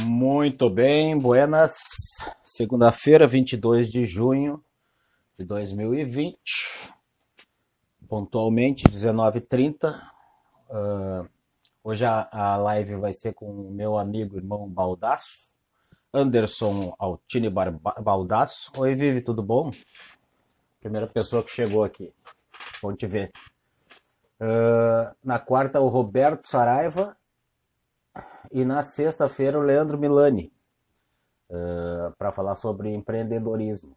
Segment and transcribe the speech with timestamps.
[0.00, 1.76] Muito bem, buenas.
[2.42, 4.64] Segunda-feira, 22 de junho
[5.38, 6.38] de 2020,
[8.08, 9.94] pontualmente 19h30.
[10.70, 11.28] Uh,
[11.84, 15.50] hoje a, a, live vai ser com o meu amigo irmão Baldaço,
[16.10, 18.72] Anderson Altini Baldaço.
[18.78, 19.70] Oi, Vivi, tudo bom?
[20.80, 22.10] Primeira pessoa que chegou aqui.
[22.82, 23.30] Bom te ver.
[24.40, 27.14] Uh, na quarta, o Roberto Saraiva
[28.50, 30.52] e na sexta-feira o Leandro Milani
[31.50, 33.96] uh, para falar sobre empreendedorismo.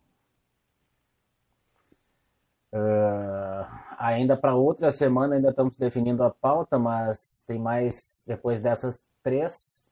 [2.73, 3.65] Uh,
[3.97, 9.87] ainda para outra semana ainda estamos definindo a pauta, mas tem mais depois dessas três,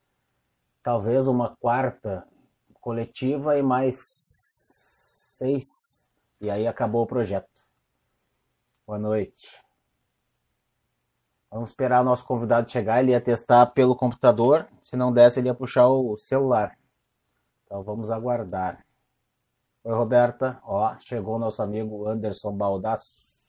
[0.82, 2.26] talvez uma quarta
[2.80, 3.96] coletiva e mais
[5.38, 6.04] seis
[6.44, 7.64] e aí acabou o projeto.
[8.86, 9.63] Boa noite.
[11.54, 13.00] Vamos esperar o nosso convidado chegar.
[13.00, 14.66] Ele ia testar pelo computador.
[14.82, 16.76] Se não desse, ele ia puxar o celular.
[17.64, 18.84] Então vamos aguardar.
[19.84, 20.60] Oi, Roberta.
[20.64, 23.44] Ó, chegou o nosso amigo Anderson Baldasso.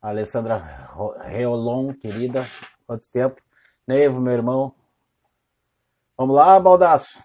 [0.00, 0.86] Alessandra
[1.20, 2.46] Reolon, querida.
[2.86, 3.42] Quanto tempo?
[3.86, 4.74] Neivo, meu irmão.
[6.16, 7.22] Vamos lá, Baldasso.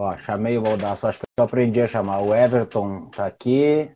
[0.00, 2.20] Ó, chamei o Baldaço, acho que eu aprendi a chamar.
[2.20, 3.90] O Everton tá aqui.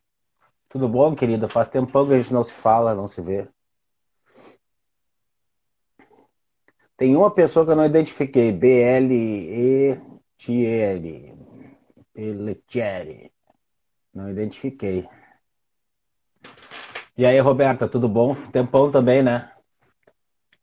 [0.68, 1.48] Tudo bom, querida?
[1.48, 3.48] Faz tempão que a gente não se fala, não se vê.
[6.96, 8.50] Tem uma pessoa que eu não identifiquei.
[8.50, 8.98] B-L-E-T-L.
[12.12, 13.32] Pelletieri.
[14.12, 15.08] Não identifiquei.
[17.16, 18.34] E aí, Roberta, tudo bom?
[18.50, 19.52] Tempão também, né?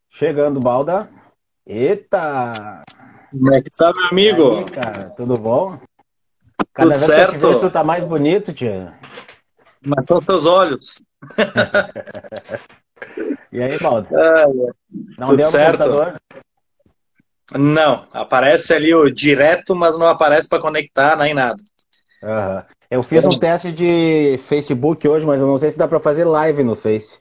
[0.09, 1.09] Chegando, Balda.
[1.65, 2.83] Eita!
[3.31, 4.55] Como é que tá, meu amigo?
[4.55, 5.79] Aí, cara, tudo bom?
[6.73, 7.29] Cada tudo vez certo?
[7.31, 8.97] que eu te vejo, tu tá mais bonito, tia.
[9.85, 11.01] Mas são seus olhos.
[13.51, 14.07] e aí, Baldo?
[14.15, 14.45] Ah,
[15.17, 15.77] Não tudo deu certo?
[15.77, 16.15] computador?
[17.57, 21.61] Não, aparece ali o direto, mas não aparece para conectar nem nada.
[22.23, 22.65] Aham.
[22.91, 26.25] Eu fiz um teste de Facebook hoje, mas eu não sei se dá para fazer
[26.25, 27.19] live no Face.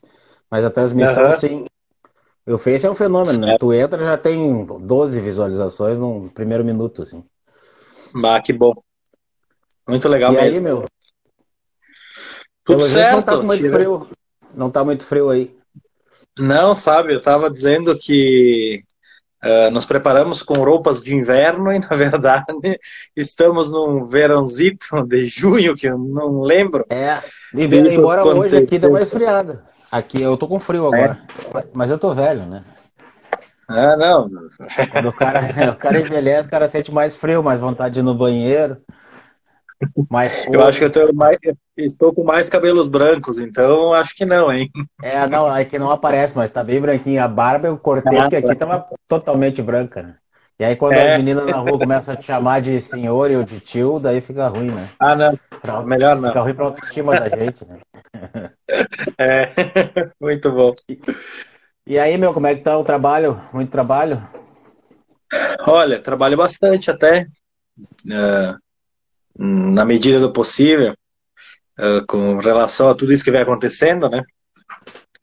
[0.50, 1.34] Mas a transmissão, Aham.
[1.34, 1.64] sim.
[2.54, 3.56] O Face é um fenômeno, né?
[3.58, 7.22] Tu entra já tem 12 visualizações no primeiro minuto, assim.
[8.14, 8.72] Bah, que bom.
[9.86, 10.62] Muito legal e aí, mesmo.
[10.62, 10.84] meu?
[12.64, 13.16] Tudo Pelo certo.
[13.16, 14.08] não tá muito Tira- frio.
[14.54, 15.54] Não tá muito frio aí.
[16.38, 18.82] Não, sabe, eu tava dizendo que
[19.42, 22.78] ah, nos preparamos com roupas de inverno e, na verdade,
[23.16, 26.84] estamos num verãozito de junho, que eu não lembro.
[26.90, 27.18] É,
[27.54, 29.67] e- embora hoje aqui deu uma esfriada.
[29.90, 31.18] Aqui eu tô com frio agora.
[31.74, 32.62] Mas eu tô velho, né?
[33.68, 34.30] Ah, não.
[34.90, 35.40] Quando o cara,
[35.72, 38.80] o cara envelhece, o cara sente mais frio, mais vontade de ir no banheiro.
[40.10, 41.38] Mas Eu acho que eu tô mais-
[41.76, 44.70] estou com mais cabelos brancos, então acho que não, hein?
[45.00, 47.22] É, não, é que não aparece, mas tá bem branquinho.
[47.22, 50.16] A barba eu cortei, Ah, porque aqui tava totalmente branca, né?
[50.60, 51.12] E aí quando É.
[51.12, 54.48] as meninas na rua começam a te chamar de senhor ou de tio, daí fica
[54.48, 54.88] ruim, né?
[54.98, 55.38] Ah, não.
[55.62, 56.28] Pra- Melhor não.
[56.30, 57.78] Fica ruim pra autoestima da gente, né?
[59.18, 59.50] É,
[60.20, 60.74] muito bom.
[61.86, 63.40] E aí, meu, como é que tá o trabalho?
[63.52, 64.22] Muito trabalho?
[65.66, 67.26] Olha, trabalho bastante até,
[68.10, 68.54] eh,
[69.38, 70.94] na medida do possível,
[71.78, 74.22] eh, com relação a tudo isso que vem acontecendo, né?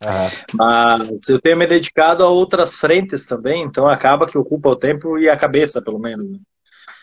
[0.01, 0.39] Aham.
[0.53, 5.17] Mas eu tenho me dedicado a outras frentes também, então acaba que ocupa o tempo
[5.17, 6.29] e a cabeça, pelo menos.
[6.31, 6.38] né?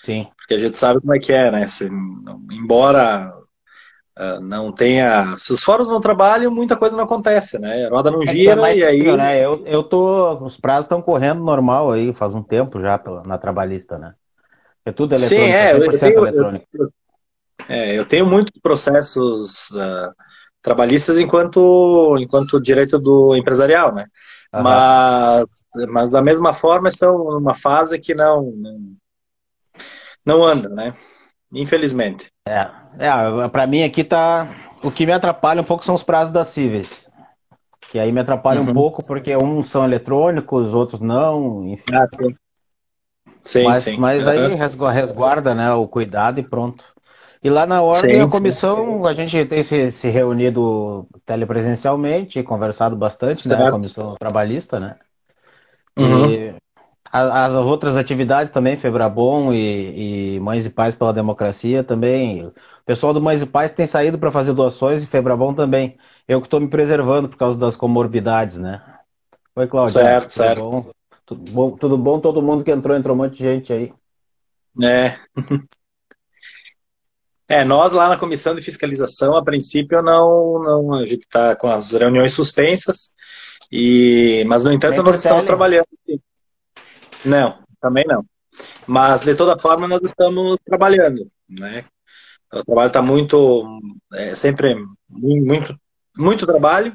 [0.04, 0.32] Sim.
[0.36, 1.66] Porque a gente sabe como é que é, né?
[1.66, 1.88] Se-
[2.50, 3.32] embora
[4.16, 5.36] ah, não tenha.
[5.38, 7.86] Se os fóruns não trabalham, muita coisa não acontece, né?
[7.86, 9.16] A roda não É é gira mais e aí.
[9.16, 9.38] né?
[9.44, 10.38] Eu, eu tô.
[10.44, 14.14] Os prazos estão correndo normal aí, faz um tempo já pela- na trabalhista, né?
[14.84, 16.66] É tudo Sim, eletrônico, é, eu 100% tenho- eu- eletrônico.
[17.68, 20.12] É, eu tenho muitos processos ah,
[20.62, 24.06] trabalhistas enquanto, enquanto direito do empresarial, né?
[24.54, 24.62] Aham.
[24.62, 25.46] Mas,
[25.88, 28.80] mas da mesma forma estão numa fase que não, não,
[30.24, 30.94] não anda, né?
[31.52, 32.28] Infelizmente.
[32.48, 34.48] É, é, pra mim aqui tá.
[34.82, 37.08] O que me atrapalha um pouco são os prazos das cíveis.
[37.90, 38.72] Que aí me atrapalha um Uhum.
[38.72, 41.94] pouco, porque uns são eletrônicos, outros não, enfim.
[41.94, 42.34] Ah, sim.
[43.44, 43.96] Sim, mas, sim.
[43.98, 46.84] mas aí resguarda, né, o cuidado e pronto.
[47.42, 48.28] E lá na ordem, Sim, a sim.
[48.28, 53.68] comissão, a gente tem se, se reunido telepresencialmente, conversado bastante, né, a Certo.
[53.68, 54.98] comissão trabalhista, né?
[55.96, 56.36] Uhum.
[56.36, 56.54] E
[57.12, 62.46] a- as outras atividades também, Febrabom e, e Mães e Pais pela Democracia também.
[62.48, 62.54] O
[62.86, 65.98] pessoal do Mães e Pais tem saído para fazer doações e Febrabom também.
[66.28, 68.82] Eu que estou me preservando por causa das comorbidades, né?
[69.56, 70.06] Oi, Cláudia.
[70.06, 70.68] Certo, tudo certo.
[70.72, 70.90] Bom?
[71.26, 71.76] Tudo bom?
[71.76, 72.20] Tudo bom?
[72.20, 73.92] Todo mundo que entrou, entrou um monte de gente aí.
[74.82, 75.18] É.
[77.52, 81.68] É, nós lá na comissão de fiscalização, a princípio, não, não a gente está com
[81.68, 83.14] as reuniões suspensas,
[83.70, 85.86] e, mas no entanto nós estamos trabalhando.
[87.22, 88.24] Não, também não.
[88.86, 91.84] Mas de toda forma nós estamos trabalhando, né?
[92.54, 93.80] O trabalho está muito,
[94.14, 94.74] é, sempre
[95.10, 95.78] muito,
[96.16, 96.94] muito trabalho,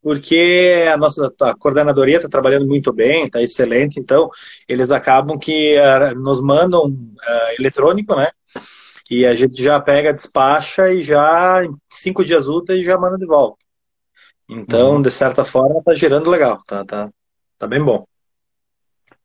[0.00, 4.30] porque a nossa a coordenadoria está trabalhando muito bem, está excelente, então
[4.68, 8.30] eles acabam que uh, nos mandam uh, eletrônico, né?
[9.10, 13.26] E a gente já pega, despacha e já em cinco dias úteis já manda de
[13.26, 13.64] volta.
[14.48, 15.02] Então, uhum.
[15.02, 17.08] de certa forma, tá girando legal, tá, tá,
[17.58, 18.06] tá bem bom.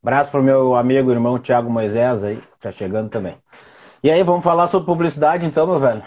[0.02, 3.36] Abraço pro meu amigo irmão Thiago Moisés aí, tá chegando também.
[4.02, 6.02] E aí, vamos falar sobre publicidade então, meu velho?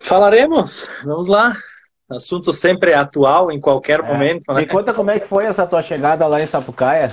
[0.00, 1.56] Falaremos, vamos lá.
[2.10, 4.02] Assunto sempre atual, em qualquer é.
[4.02, 4.62] momento, né?
[4.62, 7.12] Me conta como é que foi essa tua chegada lá em Sapucaia.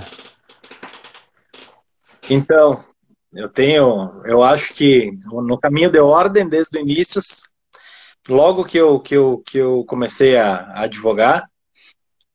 [2.28, 2.76] Então,
[3.34, 7.22] eu tenho, eu acho que no caminho de ordem desde o início,
[8.28, 11.50] logo que eu, que eu, que eu comecei a, a advogar,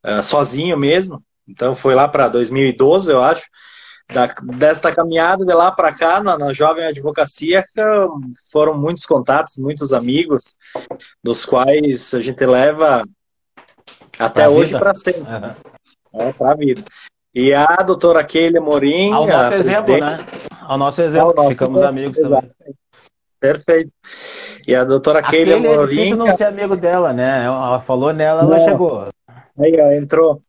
[0.05, 3.43] uh, sozinho mesmo, então foi lá para 2012, eu acho,
[4.11, 7.63] da, desta caminhada de lá para cá, na, na, jovem advocacia,
[8.51, 10.55] foram muitos contatos, muitos amigos,
[11.23, 13.03] dos quais a gente leva
[14.19, 15.21] até pra hoje para sempre.
[15.21, 15.73] Uhum.
[16.15, 16.83] É, para a vida.
[17.33, 19.11] E a doutora Keila Morim.
[19.11, 20.25] Ao nosso exemplo, né?
[20.61, 22.51] Ao nosso exemplo, Ao ficamos amigos também.
[23.39, 23.91] Perfeito.
[24.67, 25.83] E a doutora Keila Morim.
[25.83, 27.45] É difícil não ser amigo dela, né?
[27.45, 29.07] Ela falou nela, ela chegou.
[29.59, 30.39] Aí, ó, entrou.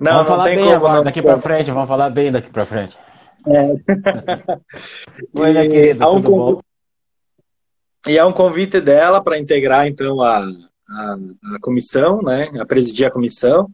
[0.00, 2.98] Não, vamos não falar bem agora, daqui para frente, vamos falar bem daqui para frente.
[3.46, 3.62] É.
[5.40, 6.54] Oi, minha querida, há um tudo convite...
[6.56, 6.62] bom?
[8.08, 11.16] E há um convite dela para integrar, então, a, a,
[11.54, 12.50] a, comissão, né?
[12.60, 13.70] A presidir a comissão.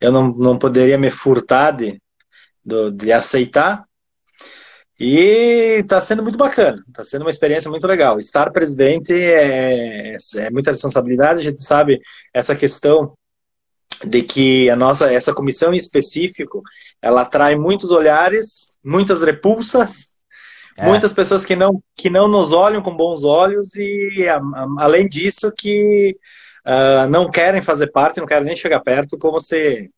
[0.00, 2.00] Eu não, não poderia me furtar de,
[2.64, 3.84] de, de aceitar.
[5.00, 8.18] E está sendo muito bacana, está sendo uma experiência muito legal.
[8.18, 12.00] Estar presidente é, é muita responsabilidade, a gente sabe
[12.34, 13.14] essa questão
[14.04, 16.62] de que a nossa essa comissão em específico
[17.00, 20.14] ela atrai muitos olhares, muitas repulsas,
[20.76, 20.86] é.
[20.86, 25.08] muitas pessoas que não que não nos olham com bons olhos e a, a, além
[25.08, 26.16] disso que
[26.66, 29.90] uh, não querem fazer parte, não querem nem chegar perto, como se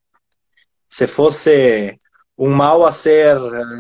[0.88, 1.96] se fosse
[2.36, 3.36] um mal a ser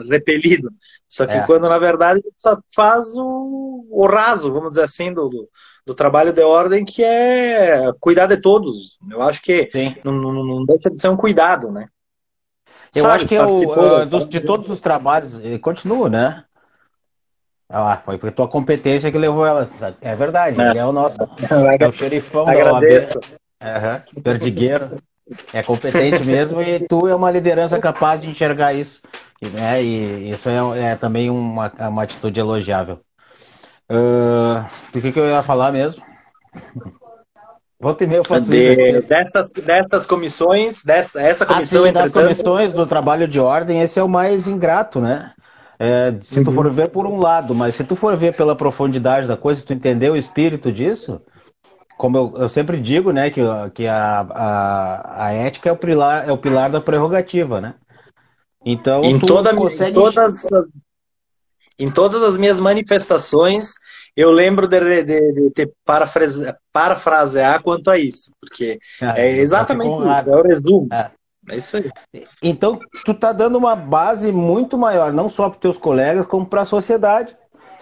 [0.08, 0.70] repelido.
[1.08, 1.44] Só que é.
[1.44, 5.48] quando na verdade só faz o, o raso, vamos dizer assim, do, do
[5.86, 8.98] do trabalho de ordem, que é cuidar de todos.
[9.10, 9.70] Eu acho que
[10.04, 11.88] não, não, não, deixa de ser um cuidado, né?
[12.94, 16.44] Eu Sabe, acho que eu, dos, de todos os trabalhos, continua, né?
[17.70, 19.66] Ah, foi porque tua competência que levou ela.
[20.02, 20.70] É verdade, é.
[20.70, 21.16] ele é o nosso.
[21.78, 23.20] É o xerifão Agradeço.
[23.60, 24.02] da OAB.
[24.16, 24.98] Uhum, perdigueiro.
[25.52, 29.00] É competente mesmo e tu é uma liderança capaz de enxergar isso.
[29.40, 29.82] Né?
[29.82, 32.98] E isso é, é também uma, uma atitude elogiável.
[33.88, 36.02] Uh, do que, que eu ia falar mesmo?
[37.78, 39.08] Volta e meia eu faço de, isso.
[39.08, 41.84] Destas, destas comissões, desta, essa comissão...
[41.84, 45.32] Ah, sim, das comissões do trabalho de ordem, esse é o mais ingrato, né?
[45.82, 46.44] É, se uhum.
[46.44, 49.60] tu for ver por um lado, mas se tu for ver pela profundidade da coisa,
[49.60, 51.22] se tu entender o espírito disso,
[51.96, 53.40] como eu, eu sempre digo, né, que,
[53.72, 57.76] que a, a, a ética é o, pilar, é o pilar da prerrogativa, né?
[58.62, 59.92] Então, em, toda, consegue...
[59.92, 60.44] em todas
[61.78, 63.72] em todas as minhas manifestações,
[64.14, 69.90] eu lembro de, de, de ter parafrase, parafrasear quanto a isso, porque ah, é exatamente
[69.90, 70.88] isso, é o resumo.
[70.92, 71.10] É.
[71.50, 71.56] é.
[71.56, 71.90] isso aí.
[72.42, 76.62] Então, tu tá dando uma base muito maior, não só para teus colegas, como para
[76.62, 77.36] a sociedade,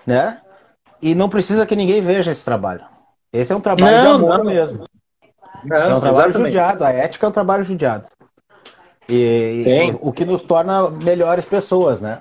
[0.07, 0.41] né?
[1.01, 2.85] E não precisa que ninguém veja esse trabalho.
[3.33, 4.45] Esse é um trabalho não, de amor não.
[4.45, 4.85] mesmo.
[5.65, 6.53] Não, é um trabalho exatamente.
[6.53, 8.09] judiado, a ética é um trabalho judiado.
[9.09, 12.21] E, e o que nos torna melhores pessoas, né?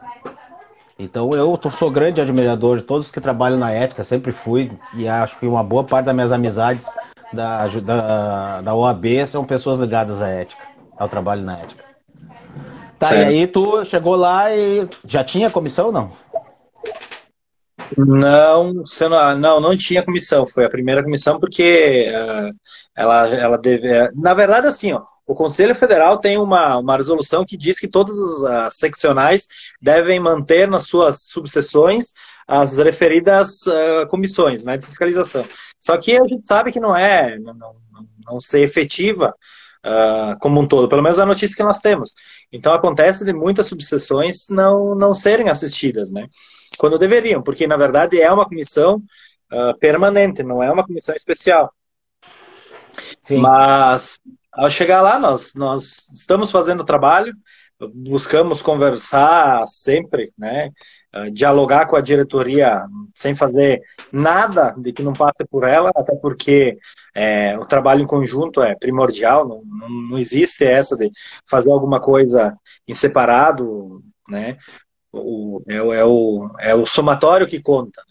[1.00, 5.38] Então eu sou grande admirador de todos que trabalham na ética, sempre fui, e acho
[5.38, 6.88] que uma boa parte das minhas amizades
[7.32, 10.63] da, da, da OAB são pessoas ligadas à ética,
[10.98, 11.84] ao trabalho na ética.
[13.00, 13.32] Tá, certo.
[13.32, 16.12] e aí tu chegou lá e já tinha comissão não?
[17.96, 18.74] Não,
[19.38, 20.46] não, não tinha comissão.
[20.46, 22.51] Foi a primeira comissão porque uh,
[22.96, 24.12] ela, ela deve.
[24.16, 28.18] Na verdade, assim, ó, o Conselho Federal tem uma, uma resolução que diz que todas
[28.44, 29.48] as seccionais
[29.82, 32.13] devem manter nas suas subseções
[32.48, 35.46] as referidas uh, comissões né, de fiscalização.
[35.80, 37.75] Só que a gente sabe que não é, não, não,
[38.25, 39.34] não ser efetiva
[39.88, 42.13] uh, como um todo, pelo menos a notícia que nós temos.
[42.51, 46.27] Então acontece de muitas subseções não, não serem assistidas, né?
[46.77, 49.01] Quando deveriam, porque na verdade é uma comissão
[49.51, 51.72] uh, permanente, não é uma comissão especial.
[53.24, 53.38] Sim.
[53.38, 54.20] Mas
[54.51, 57.34] ao chegar lá, nós, nós estamos fazendo o trabalho,
[57.94, 60.72] buscamos conversar sempre, né?
[61.25, 63.81] Uh, dialogar com a diretoria sem fazer
[64.12, 66.77] nada de que não passe por ela, até porque
[67.15, 69.63] é, o trabalho em conjunto é primordial, não,
[70.09, 71.12] não, existe essa de
[71.50, 72.55] fazer alguma coisa
[72.88, 74.57] em separado, né?
[75.12, 78.01] O, é, é, o, é o somatório que conta.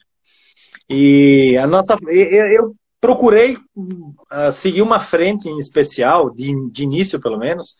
[0.88, 7.38] E a nossa, eu, procurei uh, seguir uma frente em especial, de, de início pelo
[7.38, 7.76] menos.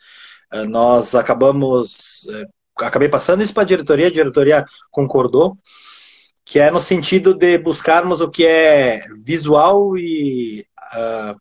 [0.69, 2.25] Nós acabamos,
[2.79, 5.57] acabei passando isso para a diretoria, a diretoria concordou,
[6.45, 10.65] que é no sentido de buscarmos o que é visual e
[10.95, 11.37] uh,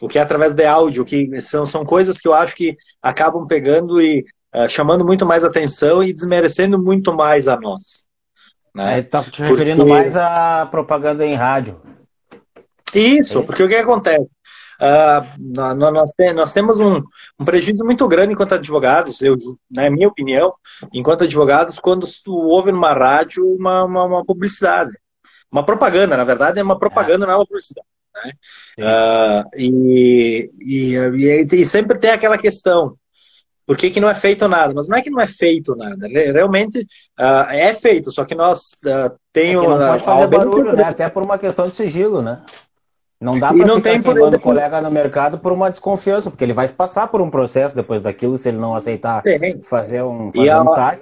[0.00, 3.46] o que é através de áudio, que são, são coisas que eu acho que acabam
[3.46, 8.08] pegando e uh, chamando muito mais atenção e desmerecendo muito mais a nós.
[8.74, 9.00] Né?
[9.00, 9.92] Está te referindo porque...
[9.92, 11.80] mais à propaganda em rádio.
[12.94, 14.26] Isso, é porque o que acontece?
[14.80, 17.02] Uh, nós, nós, temos um,
[17.38, 19.36] um, prejuízo muito grande enquanto advogados, eu,
[19.68, 20.54] na né, minha opinião,
[20.92, 24.92] enquanto advogados, quando tu ouve numa rádio uma, uma, uma publicidade.
[25.50, 27.26] Uma propaganda, na verdade, é uma propaganda, é.
[27.26, 27.86] não é uma publicidade.
[28.24, 28.32] Né?
[28.78, 32.96] Uh, e, e, e, sempre tem aquela questão.
[33.66, 34.72] Por que, que não é feito nada?
[34.72, 36.06] Mas não é que não é feito nada.
[36.08, 36.80] Realmente
[37.20, 40.84] uh, é feito, só que nós uh, tem é não pode fazer barulho, né?
[40.84, 42.42] Até por uma questão de sigilo, né?
[43.20, 46.52] Não dá para ficar tem queimando o colega no mercado por uma desconfiança, porque ele
[46.52, 49.22] vai passar por um processo depois daquilo se ele não aceitar
[49.64, 51.00] fazer um, fazer um TAC.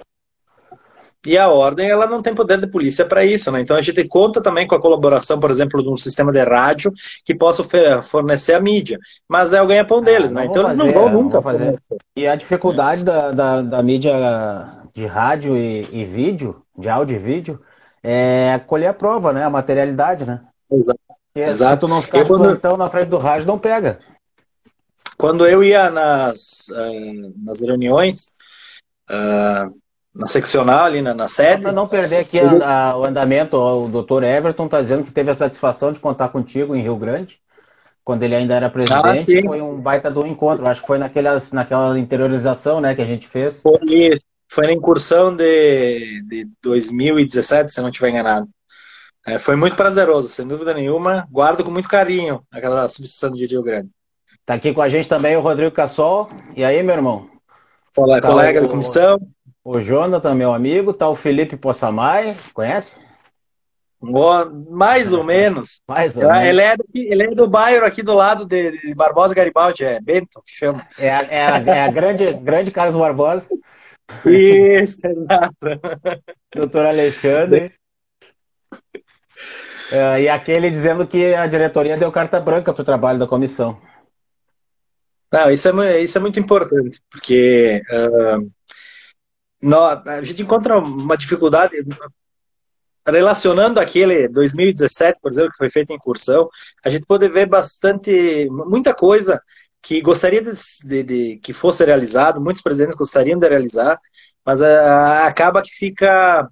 [1.25, 3.59] E a ordem, ela não tem poder de polícia para isso, né?
[3.59, 6.91] Então a gente conta também com a colaboração, por exemplo, de um sistema de rádio
[7.25, 7.65] que possa
[8.01, 8.97] fornecer a mídia.
[9.27, 10.45] Mas é o ganha-pão ah, deles, ah, né?
[10.45, 11.77] Então fazer, eles não vão nunca fazer.
[12.15, 14.13] E a dificuldade da, da, da, mídia
[14.93, 17.61] de rádio e, e vídeo, de áudio e vídeo,
[18.01, 19.43] é colher a prova, né?
[19.43, 20.41] A materialidade, né?
[20.71, 20.96] Exato.
[21.43, 21.73] Exato.
[21.73, 22.41] Se tu não ficar de quando...
[22.41, 23.99] plantão na frente do rádio, não pega.
[25.17, 28.35] Quando eu ia nas, uh, nas reuniões,
[29.09, 29.73] uh,
[30.17, 31.61] na seccional ali na, na sede.
[31.61, 35.29] Para não perder aqui a, a, o andamento, o doutor Everton está dizendo que teve
[35.29, 37.39] a satisfação de contar contigo em Rio Grande,
[38.03, 39.37] quando ele ainda era presidente.
[39.37, 40.67] Ah, foi um baita do encontro.
[40.67, 43.61] Acho que foi naquelas, naquela interiorização né, que a gente fez.
[43.61, 44.25] Foi isso.
[44.49, 48.47] Foi na incursão de, de 2017, se não estiver enganado.
[49.27, 51.27] É, foi muito prazeroso, sem dúvida nenhuma.
[51.29, 53.89] Guardo com muito carinho aquela substituição de Rio Grande.
[54.45, 56.29] Tá aqui com a gente também o Rodrigo Cassol.
[56.55, 57.29] E aí, meu irmão?
[57.97, 59.19] Olá, tá colega o, da comissão.
[59.65, 60.93] O Jonathan, meu amigo.
[60.93, 62.93] Tá o Felipe Possamay, conhece?
[64.69, 65.81] mais ou menos.
[65.89, 66.43] mais ou menos.
[66.43, 69.99] Ele é, do, ele é do bairro aqui do lado de, de Barbosa Garibaldi, é
[69.99, 70.87] Bento que chama.
[70.97, 73.45] É, a, é a, é a grande, grande Carlos Barbosa.
[74.25, 75.57] Isso, exato.
[76.55, 77.73] Doutor Alexandre.
[79.91, 83.79] É, e aquele dizendo que a diretoria deu carta branca para o trabalho da comissão.
[85.31, 88.49] Não, isso é, isso é muito importante, porque uh,
[89.61, 91.75] nós, a gente encontra uma dificuldade
[93.05, 96.49] relacionando aquele 2017, por exemplo, que foi feito em incursão,
[96.83, 99.41] a gente pode ver bastante, muita coisa
[99.81, 100.51] que gostaria de,
[100.85, 103.99] de, de que fosse realizado, muitos presidentes gostariam de realizar,
[104.45, 104.65] mas uh,
[105.23, 106.49] acaba que fica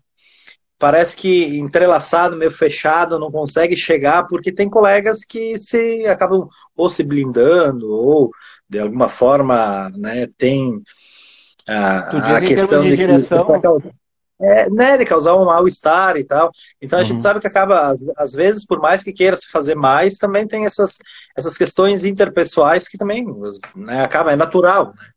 [0.77, 6.89] parece que entrelaçado, meio fechado, não consegue chegar, porque tem colegas que se acabam ou
[6.89, 8.29] se blindando, ou
[8.69, 10.81] de alguma forma, né, tem
[11.67, 13.47] a, a questão de, de direção...
[14.37, 16.51] É, né, de causar um mal-estar e tal.
[16.81, 17.07] Então a uhum.
[17.07, 20.45] gente sabe que acaba, às, às, vezes, por mais que queira se fazer mais, também
[20.45, 20.97] tem essas,
[21.37, 23.25] essas questões interpessoais que também
[23.73, 25.07] né, acaba, é natural, né?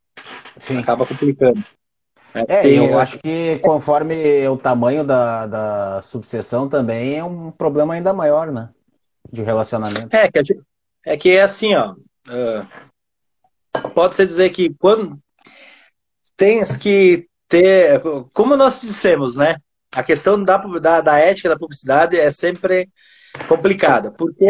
[0.59, 0.79] Sim.
[0.79, 1.65] Acaba complicando.
[2.35, 7.95] É, tem, eu acho que conforme o tamanho da, da subseção também é um problema
[7.95, 8.71] ainda maior, né?
[9.33, 10.15] De relacionamento.
[10.15, 10.61] É, que
[11.05, 11.95] é, que é assim, ó.
[12.29, 15.19] Uh, Pode-se dizer que quando
[16.37, 18.01] tens que ter.
[18.33, 19.57] Como nós dissemos, né?
[19.95, 22.89] A questão da, da, da ética da publicidade é sempre
[23.47, 24.47] complicada, porque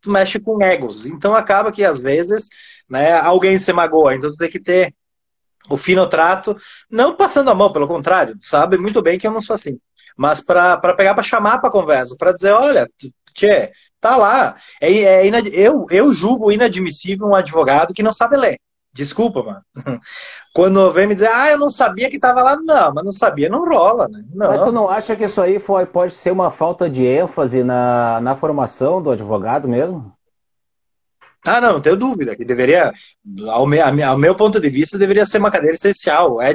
[0.00, 1.06] tu mexe com egos.
[1.06, 2.48] Então acaba que às vezes
[2.88, 4.94] né, alguém se magoa, então tu tem que ter
[5.68, 6.56] o fino trato,
[6.90, 9.78] não passando a mão, pelo contrário, sabe muito bem que eu não sou assim.
[10.16, 12.88] Mas para pegar para chamar para conversa, para dizer, olha,
[13.34, 13.70] tchê,
[14.00, 14.56] tá lá.
[14.80, 15.46] É, é inad...
[15.52, 18.58] eu, eu julgo inadmissível um advogado que não sabe ler.
[18.96, 19.60] Desculpa, mano.
[20.54, 23.46] Quando vem me dizer, ah, eu não sabia que estava lá, não, mas não sabia,
[23.46, 24.24] não rola, né?
[24.32, 24.46] Não.
[24.46, 28.22] Mas tu não acha que isso aí foi, pode ser uma falta de ênfase na,
[28.22, 30.15] na formação do advogado mesmo?
[31.46, 32.92] Ah, não, não tenho dúvida que deveria,
[33.48, 36.54] ao meu, ao meu ponto de vista, deveria ser uma cadeira essencial, é,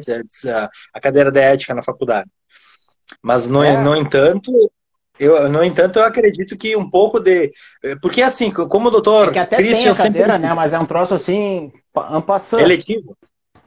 [0.94, 2.30] a cadeira de ética na faculdade.
[3.22, 3.82] Mas, no, é.
[3.82, 4.52] no entanto,
[5.20, 7.52] eu, no entanto, eu acredito que um pouco de.
[8.02, 9.30] Porque, assim, como o doutor.
[9.30, 10.48] É que até Christian tem a cadeira, sempre...
[10.48, 10.54] né?
[10.54, 12.64] Mas é um troço assim, ampassando.
[12.64, 13.16] Eletivo.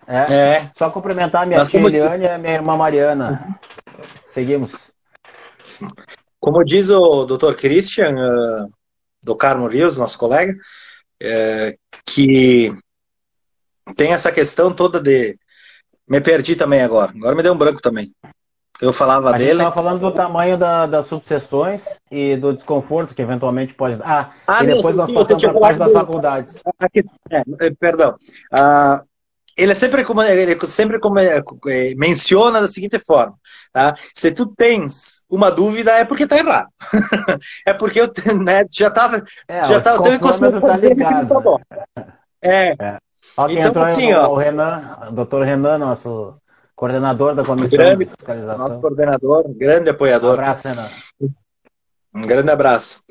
[0.07, 0.35] É.
[0.35, 0.71] é.
[0.75, 1.89] Só cumprimentar a minha Mas tia como...
[1.89, 3.59] Eliane e a minha irmã Mariana.
[4.27, 4.93] Seguimos.
[6.41, 7.55] Como diz o Dr.
[7.55, 8.69] Christian, uh,
[9.23, 10.55] do Carmo Rios, nosso colega,
[11.23, 12.73] uh, que
[13.97, 15.39] tem essa questão toda de.
[16.09, 17.13] Me perdi também agora.
[17.13, 18.15] Agora me deu um branco também.
[18.81, 19.45] Eu falava a dele.
[19.45, 24.01] gente estava falando do tamanho da, das subseções e do desconforto que eventualmente pode.
[24.03, 26.63] Ah, ah e depois nós passamos para a parte das faculdades.
[27.31, 28.17] É, é, perdão.
[28.53, 29.03] Ah,
[29.57, 30.99] ele sempre, ele sempre
[31.69, 33.35] é, menciona da seguinte forma:
[33.73, 33.97] tá?
[34.15, 36.69] se tu tens uma dúvida, é porque está errado.
[37.67, 38.11] é porque eu
[38.43, 39.23] né, já estava.
[39.49, 41.29] É, já tava, tá ligado.
[41.29, 41.61] Tá bom.
[42.43, 42.75] É.
[42.79, 42.99] é.
[43.37, 46.37] Ó, quem então, entrou assim, ó, o Renan, o doutor Renan, nosso
[46.77, 48.69] coordenador da comissão grande, de fiscalização.
[48.69, 50.31] Nosso coordenador, grande apoiador.
[50.31, 50.89] Um abraço, Renan.
[52.15, 53.03] Um grande abraço.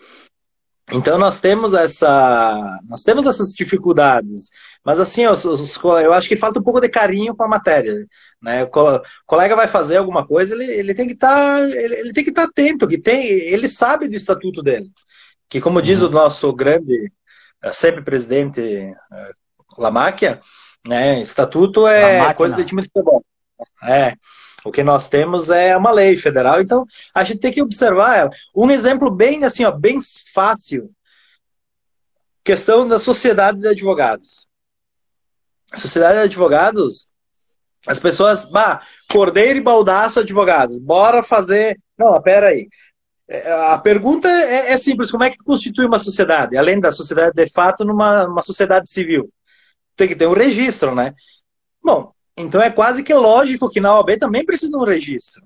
[0.92, 4.50] Então nós temos essa, nós temos essas dificuldades,
[4.84, 7.94] mas assim, os, os, eu acho que falta um pouco de carinho com a matéria,
[8.42, 8.64] né?
[8.66, 8.70] O
[9.26, 12.32] colega vai fazer alguma coisa, ele, ele tem que estar, tá, ele, ele, tem que
[12.32, 14.90] estar tá atento, que tem, ele sabe do estatuto dele,
[15.48, 16.10] que como diz uhum.
[16.10, 17.12] o nosso grande,
[17.62, 19.32] eh, sempre presidente eh,
[19.78, 20.42] Lamáquia,
[20.86, 21.22] né?
[21.22, 23.24] Estatuto é coisa de time de futebol.
[23.82, 24.16] É.
[24.66, 28.72] O que nós temos é uma lei federal, então a gente tem que observar um
[28.72, 30.00] exemplo bem assim, ó, bem
[30.34, 30.90] fácil.
[32.44, 34.48] Questão da sociedade de advogados.
[35.72, 37.14] A sociedade de advogados,
[37.88, 41.80] as pessoas, bah, Cordeiro e Baldaço advogados, bora fazer.
[41.98, 42.70] Não, pera aí.
[43.28, 46.58] É, a pergunta é, é, simples: como é que constitui uma sociedade?
[46.58, 49.30] Além da sociedade de fato, numa, numa sociedade civil.
[49.96, 51.14] Tem que ter um registro, né?
[51.84, 55.44] Bom, então é quase que lógico que na OAB também precisa de um registro.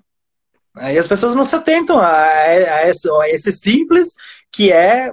[0.80, 4.14] E as pessoas não se atentam a, a, esse, a esse, simples
[4.52, 5.12] que é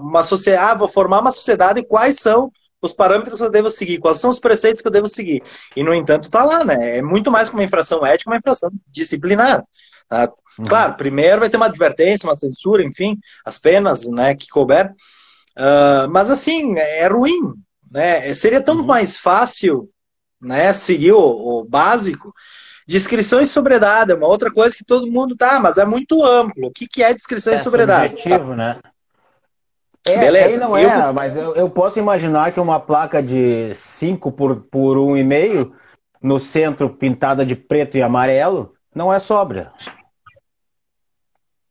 [0.00, 3.70] uma sociedade, ah, vou formar uma sociedade e quais são os parâmetros que eu devo
[3.70, 5.42] seguir, quais são os preceitos que eu devo seguir.
[5.74, 6.98] E, no entanto, está lá, né?
[6.98, 9.64] É muito mais que uma infração ética, uma infração disciplinar.
[10.08, 10.32] Tá?
[10.58, 10.64] Uhum.
[10.64, 14.94] Claro, primeiro vai ter uma advertência, uma censura, enfim, as penas né, que couber.
[15.56, 17.54] Uh, mas, assim, é ruim.
[17.90, 18.32] Né?
[18.34, 18.86] Seria tão uhum.
[18.86, 19.90] mais fácil
[20.40, 22.32] né, seguir o, o básico.
[22.86, 26.68] Descrição e sobredade é uma outra coisa que todo mundo tá, mas é muito amplo.
[26.68, 28.14] O que, que é descrição é e sobredade?
[28.14, 28.78] Objetivo, né?
[30.06, 30.48] É, Beleza.
[30.48, 34.96] Aí não é, mas eu, eu, posso imaginar que uma placa de 5 por, por
[34.96, 35.70] 1,5
[36.22, 39.70] no centro pintada de preto e amarelo não é sóbria.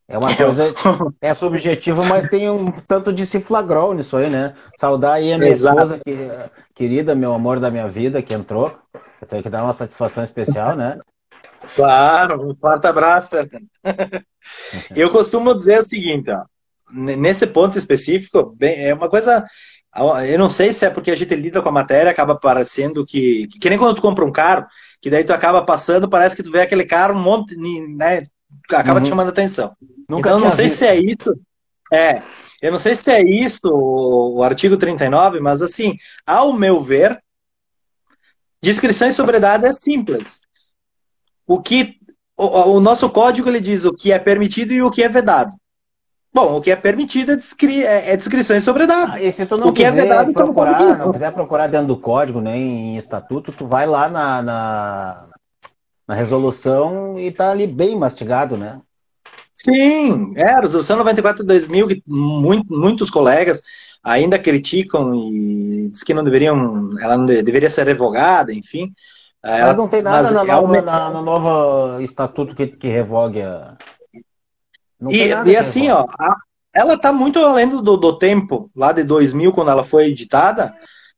[0.09, 0.63] É uma coisa,
[1.19, 4.55] é subjetivo, mas tem um tanto de ciflagrol nisso aí, né?
[4.77, 5.75] Saudar aí a minha Exato.
[5.75, 6.29] esposa, que,
[6.73, 8.73] querida, meu amor da minha vida, que entrou.
[9.21, 10.97] Eu tenho que dar uma satisfação especial, né?
[11.75, 13.67] Claro, um forte abraço, Fernando.
[14.95, 16.43] Eu costumo dizer o seguinte, ó,
[16.89, 19.45] nesse ponto específico, bem, é uma coisa.
[20.29, 23.47] Eu não sei se é porque a gente lida com a matéria, acaba parecendo que.
[23.59, 24.65] Que nem quando tu compra um carro,
[25.01, 28.23] que daí tu acaba passando, parece que tu vê aquele carro, um monte, né?
[28.69, 29.03] Acaba uhum.
[29.03, 29.75] te chamando atenção.
[30.07, 30.77] Nunca então, não sei visto.
[30.77, 31.39] se é isso.
[31.91, 32.21] É,
[32.62, 37.21] eu não sei se é isso o, artigo 39, mas assim, ao meu ver,
[38.62, 40.41] descrição e sobriedade é simples.
[41.45, 41.97] O que
[42.36, 45.55] o, o, nosso código ele diz o que é permitido e o que é vedado.
[46.33, 49.12] Bom, o que é permitido é, descri é, é descrição e sobriedade.
[49.13, 51.31] Ah, e se tu não o que é quiser é vedado, procurar, não, não quiser
[51.31, 55.27] procurar dentro do código, nem em estatuto, tu vai lá na, na,
[56.07, 58.81] na resolução e tá ali bem mastigado, né?
[59.53, 63.61] Sim, é, a resolução 94 de 2000, que muito, muitos colegas
[64.03, 68.93] ainda criticam e diz que não deveriam, ela não deveria ser revogada, enfim.
[69.43, 73.75] Mas ela, não tem nada na, nova, na, no novo estatuto que, que revogue a...
[75.09, 76.37] e, e assim, ó, a,
[76.73, 80.73] ela está muito além do, do tempo, lá de 2000, quando ela foi editada,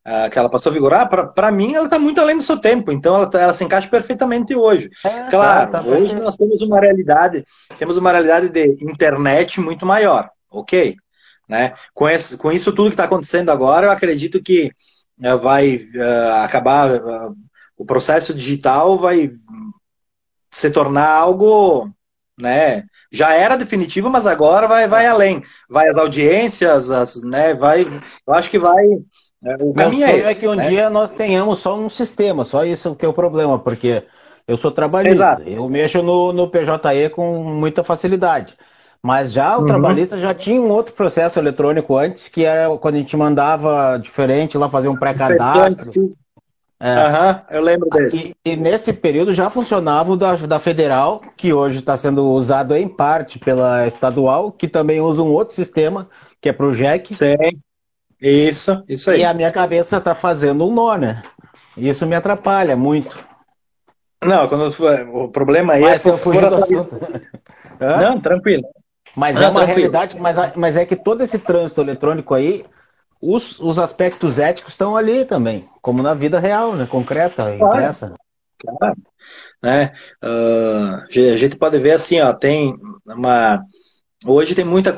[0.10, 2.91] uh, que ela passou a vigorar, para mim ela está muito além do seu tempo,
[2.91, 4.89] então ela, tá, ela se encaixa perfeitamente hoje.
[5.06, 7.45] É, claro, tá, tá hoje nós temos uma realidade,
[7.78, 10.95] temos uma realidade de internet muito maior, ok?
[11.48, 11.74] Né?
[11.93, 14.72] Com, esse, com isso tudo que está acontecendo agora, eu acredito que
[15.24, 16.89] uh, vai uh, acabar,
[17.78, 19.32] o processo digital vai
[20.52, 21.89] se tornar algo,
[22.39, 22.84] né?
[23.12, 25.43] Já era definitivo, mas agora vai, vai além.
[25.67, 27.54] Vai as audiências, as, né?
[27.54, 27.82] Vai,
[28.28, 28.86] eu acho que vai
[29.43, 30.67] é, o caminho é, esse, é que um né?
[30.67, 34.04] dia nós tenhamos só um sistema, só isso que é o problema, porque
[34.47, 35.43] eu sou trabalhista, Exato.
[35.43, 38.58] eu mexo no, no PJE com muita facilidade.
[39.02, 39.67] Mas já o uhum.
[39.67, 44.58] trabalhista já tinha um outro processo eletrônico antes, que era quando a gente mandava diferente
[44.58, 45.91] lá fazer um pré-cadastro.
[46.82, 47.08] É.
[47.08, 48.36] Uhum, eu lembro desse.
[48.45, 52.75] E, e, nesse período já funcionava o da, da federal, que hoje está sendo usado
[52.75, 56.10] em parte pela estadual, que também usa um outro sistema,
[56.41, 57.17] que é para o JEC.
[57.17, 57.36] Sim.
[58.22, 59.22] Isso, isso aí.
[59.22, 61.24] E a minha cabeça tá fazendo um nó, né?
[61.78, 63.18] Isso me atrapalha muito.
[64.22, 64.70] Não, quando
[65.14, 66.36] o problema aí Mas é por, por,
[67.80, 68.64] Não, tranquilo.
[69.16, 69.66] Mas é uma tranquilo.
[69.66, 72.66] realidade, mas, mas é que todo esse trânsito eletrônico aí,
[73.22, 76.86] os, os aspectos éticos estão ali também, como na vida real, né?
[76.86, 77.76] Concreta, claro.
[77.76, 78.14] impressa.
[78.60, 78.98] Claro.
[79.62, 79.94] Né?
[80.24, 83.64] Uh, a gente pode ver assim, ó, tem uma.
[84.26, 84.96] Hoje tem muita.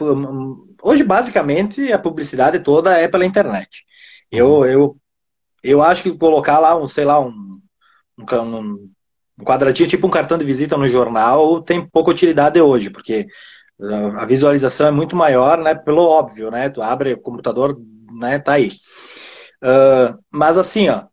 [0.82, 3.86] Hoje, basicamente, a publicidade toda é pela internet.
[4.32, 4.66] Eu, uhum.
[4.66, 4.98] eu,
[5.64, 7.62] eu acho que colocar lá um, sei lá, um,
[8.18, 8.90] um,
[9.40, 13.28] um quadradinho, tipo um cartão de visita no jornal, tem pouca utilidade hoje, porque
[14.18, 15.74] a visualização é muito maior, né?
[15.74, 16.70] Pelo óbvio, né?
[16.70, 17.80] Tu abre o computador,
[18.14, 18.40] né?
[18.40, 18.70] Tá aí.
[19.64, 21.06] Uh, mas assim, ó,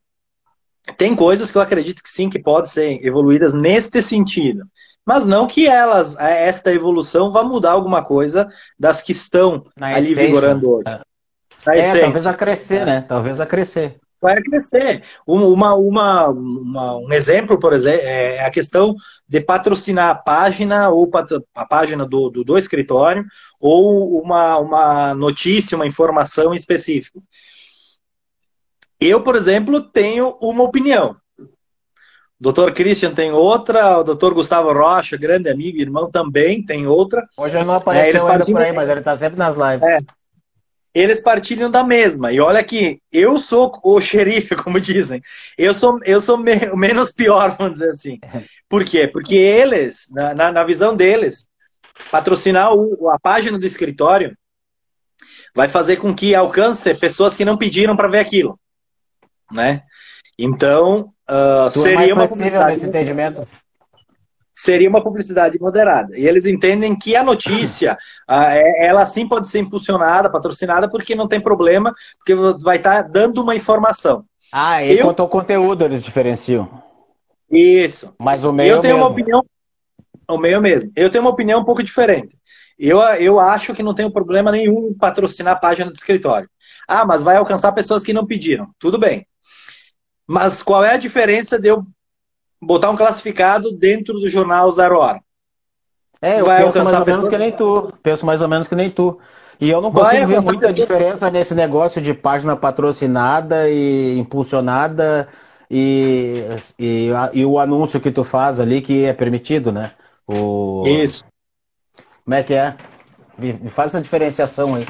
[0.97, 4.65] tem coisas que eu acredito que sim, que podem ser evoluídas neste sentido.
[5.09, 8.47] Mas não que elas, esta evolução vá mudar alguma coisa
[8.79, 10.27] das que estão Na ali essência.
[10.27, 11.01] vigorando hoje.
[11.67, 13.01] É, é talvez a crescer, né?
[13.09, 13.99] Talvez a crescer.
[14.21, 15.03] Vai crescer.
[15.27, 18.95] Uma, uma, uma, um exemplo, por exemplo, é a questão
[19.27, 21.11] de patrocinar a página ou
[21.55, 23.25] a página do, do, do escritório
[23.59, 27.19] ou uma, uma notícia, uma informação específica.
[29.01, 31.17] Eu, por exemplo, tenho uma opinião.
[32.41, 37.27] Doutor Christian tem outra, o doutor Gustavo Rocha, grande amigo, irmão, também tem outra.
[37.37, 39.89] Hoje ele não apareceu é, ainda por aí, mas ele está sempre nas lives.
[39.89, 39.99] É,
[40.95, 42.33] eles partilham da mesma.
[42.33, 45.21] E olha que eu sou o xerife, como dizem.
[45.57, 48.19] Eu sou, eu sou me, menos pior, vamos dizer assim.
[48.69, 49.09] Por quê?
[49.09, 51.49] Porque eles, na, na, na visão deles,
[52.11, 54.37] patrocinar o, a página do escritório
[55.55, 58.59] vai fazer com que alcance pessoas que não pediram para ver aquilo
[59.53, 59.83] né?
[60.39, 62.73] Então, uh, seria é uma publicidade.
[62.73, 63.49] Nesse entendimento?
[64.53, 66.19] Seria uma publicidade moderada.
[66.19, 67.97] E eles entendem que a notícia,
[68.29, 68.33] uh,
[68.83, 73.43] ela sim pode ser impulsionada, patrocinada, porque não tem problema, porque vai estar tá dando
[73.43, 74.25] uma informação.
[74.53, 75.07] Ah, e Eu...
[75.07, 76.83] quanto ao conteúdo eles diferenciam.
[77.51, 78.15] Isso.
[78.19, 79.07] Mas o meio Eu tenho mesmo.
[79.07, 79.45] uma opinião.
[80.29, 80.91] O meio mesmo.
[80.95, 82.37] Eu tenho uma opinião um pouco diferente.
[82.79, 86.49] Eu, eu acho que não tem problema nenhum patrocinar a página do escritório.
[86.87, 88.69] Ah, mas vai alcançar pessoas que não pediram.
[88.79, 89.27] Tudo bem.
[90.29, 91.87] Mas qual é a diferença de eu
[92.61, 95.23] botar um classificado dentro do jornal Zero Hora?
[96.21, 97.93] É, eu Vai penso mais ou menos que nem tu.
[98.03, 99.19] Penso mais ou menos que nem tu.
[99.59, 100.75] E eu não consigo ver muita pessoas...
[100.75, 105.27] diferença nesse negócio de página patrocinada e impulsionada
[105.71, 106.45] e,
[106.79, 109.93] e, e, o anúncio que tu faz ali que é permitido, né?
[110.27, 110.85] O...
[110.87, 111.25] Isso.
[112.25, 112.77] Como é que é?
[113.39, 114.87] Me faz essa diferenciação aí.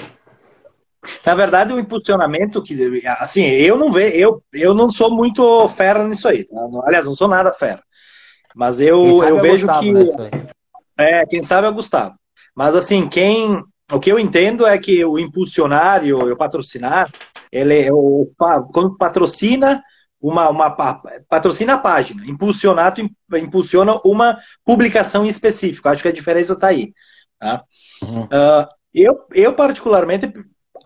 [1.28, 6.08] Na verdade, o impulsionamento que, assim, eu não vejo, eu, eu não sou muito fera
[6.08, 6.44] nisso aí.
[6.44, 6.56] Tá?
[6.84, 7.82] Aliás, não sou nada fera.
[8.56, 9.92] Mas eu, eu é vejo Gustavo, que.
[9.92, 10.30] Né,
[10.98, 12.14] é, quem sabe é o Gustavo.
[12.56, 13.62] Mas assim, quem.
[13.92, 17.10] O que eu entendo é que o impulsionar e o, patrocinar,
[17.52, 18.30] ele é o,
[18.72, 19.82] quando patrocina
[20.18, 20.70] uma, uma
[21.28, 22.94] patrocina a página, impulsionar,
[23.34, 25.90] impulsiona uma publicação em específico.
[25.90, 26.94] Acho que a diferença está aí.
[27.38, 27.62] Tá?
[28.02, 28.22] Uhum.
[28.24, 30.32] Uh, eu, eu, particularmente,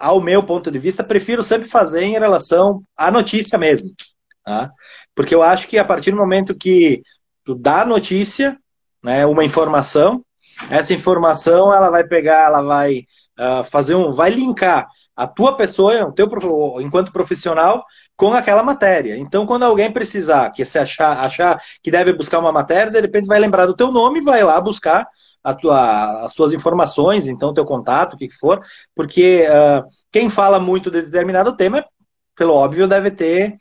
[0.02, 3.92] ao meu ponto de vista, prefiro sempre fazer em relação à notícia mesmo.
[4.44, 4.68] Tá?
[5.14, 7.02] Porque eu acho que a partir do momento que
[7.44, 8.58] tu dá notícia,
[9.00, 10.24] né, uma informação,
[10.68, 13.04] essa informação ela vai pegar, ela vai
[13.38, 16.28] uh, fazer um, vai linkar a tua pessoa, o teu
[16.80, 17.84] enquanto profissional,
[18.16, 19.16] com aquela matéria.
[19.16, 23.28] Então, quando alguém precisar, que se achar, achar que deve buscar uma matéria, de repente
[23.28, 25.06] vai lembrar do teu nome, vai lá buscar
[25.54, 28.60] tua, as tuas informações, então teu contato, o que, que for,
[28.94, 31.84] porque uh, quem fala muito de determinado tema,
[32.36, 33.56] pelo óbvio, deve ter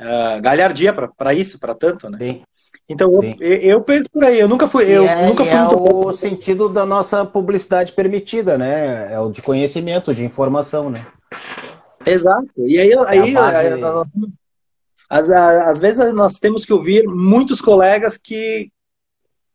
[0.00, 2.18] uh, galhardia para isso, para tanto, né?
[2.18, 2.42] Sim.
[2.88, 4.84] Então eu, eu, penso por aí, eu nunca fui.
[4.84, 9.12] eu é, nunca fui é o sentido da nossa publicidade permitida, né?
[9.12, 11.06] É o de conhecimento, de informação, né?
[12.04, 12.48] Exato.
[12.58, 13.34] E aí, é aí
[15.08, 18.70] às vezes nós temos que ouvir muitos colegas que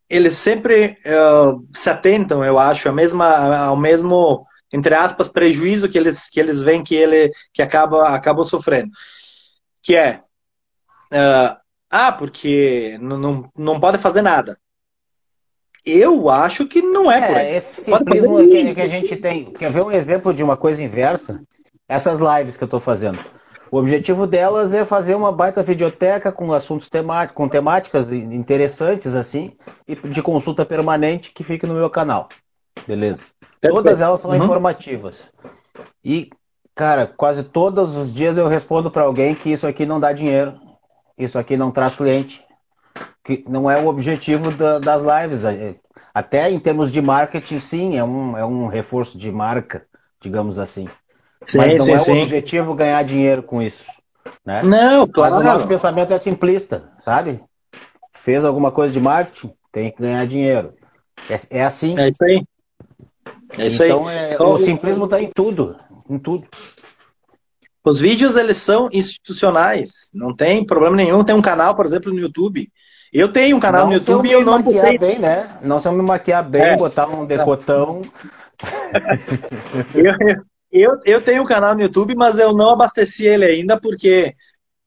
[0.08, 5.98] eles sempre uh, se atentam, eu acho, a mesma, ao mesmo, entre aspas, prejuízo que
[5.98, 8.90] eles, que eles veem que ele que acaba, acabam sofrendo.
[9.82, 10.20] Que é,
[11.12, 11.56] uh,
[11.90, 14.58] ah, porque não, não, não pode fazer nada.
[15.84, 17.54] Eu acho que não é, é por aí.
[17.56, 19.52] Esse simplismo que, que a gente tem.
[19.52, 21.42] Quer ver um exemplo de uma coisa inversa?
[21.88, 23.18] Essas lives que eu estou fazendo.
[23.70, 29.56] O objetivo delas é fazer uma baita videoteca com assuntos temáticos, com temáticas interessantes, assim,
[29.86, 32.28] e de consulta permanente que fique no meu canal.
[32.86, 33.26] Beleza?
[33.60, 34.36] Todas elas são uhum.
[34.36, 35.30] informativas.
[36.04, 36.30] E,
[36.74, 40.54] cara, quase todos os dias eu respondo para alguém que isso aqui não dá dinheiro,
[41.16, 42.44] isso aqui não traz cliente,
[43.24, 45.44] que não é o objetivo da, das lives.
[45.44, 45.76] É,
[46.14, 49.84] até em termos de marketing, sim, é um, é um reforço de marca,
[50.20, 50.88] digamos assim.
[51.44, 52.20] Sim, Mas não sim, é sim.
[52.20, 53.84] o objetivo ganhar dinheiro com isso.
[54.44, 54.62] Né?
[54.62, 55.36] Não, claro.
[55.36, 57.40] Mas o nosso pensamento é simplista, sabe?
[58.12, 60.74] Fez alguma coisa de marketing, tem que ganhar dinheiro.
[61.28, 61.98] É, é assim.
[61.98, 62.44] É isso aí.
[63.56, 64.16] É isso então, aí.
[64.16, 65.76] É, então, o simplismo está em tudo.
[66.08, 66.46] Em tudo.
[67.84, 70.10] Os vídeos, eles são institucionais.
[70.12, 71.24] Não tem problema nenhum.
[71.24, 72.70] Tem um canal, por exemplo, no YouTube.
[73.12, 75.58] Eu tenho um canal não no YouTube e eu não maquiar bem, né?
[75.62, 76.76] Não se eu me maquiar bem, é.
[76.76, 78.02] botar um decotão.
[79.94, 80.44] eu, eu,
[81.04, 84.34] eu tenho um canal no YouTube, mas eu não abasteci ele ainda porque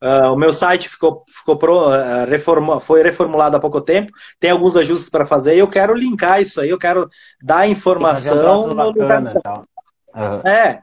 [0.03, 4.49] Uh, o meu site ficou, ficou pro, uh, reforma, foi reformulado há pouco tempo, tem
[4.49, 7.07] alguns ajustes para fazer e eu quero linkar isso aí, eu quero
[7.39, 8.63] dar informação.
[8.63, 10.41] Um no uhum.
[10.43, 10.81] É,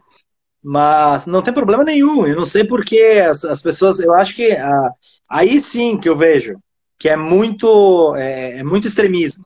[0.62, 4.52] mas não tem problema nenhum, eu não sei porque as, as pessoas, eu acho que
[4.52, 4.90] uh,
[5.28, 6.56] aí sim que eu vejo
[6.96, 9.44] que é muito, é, é muito extremismo.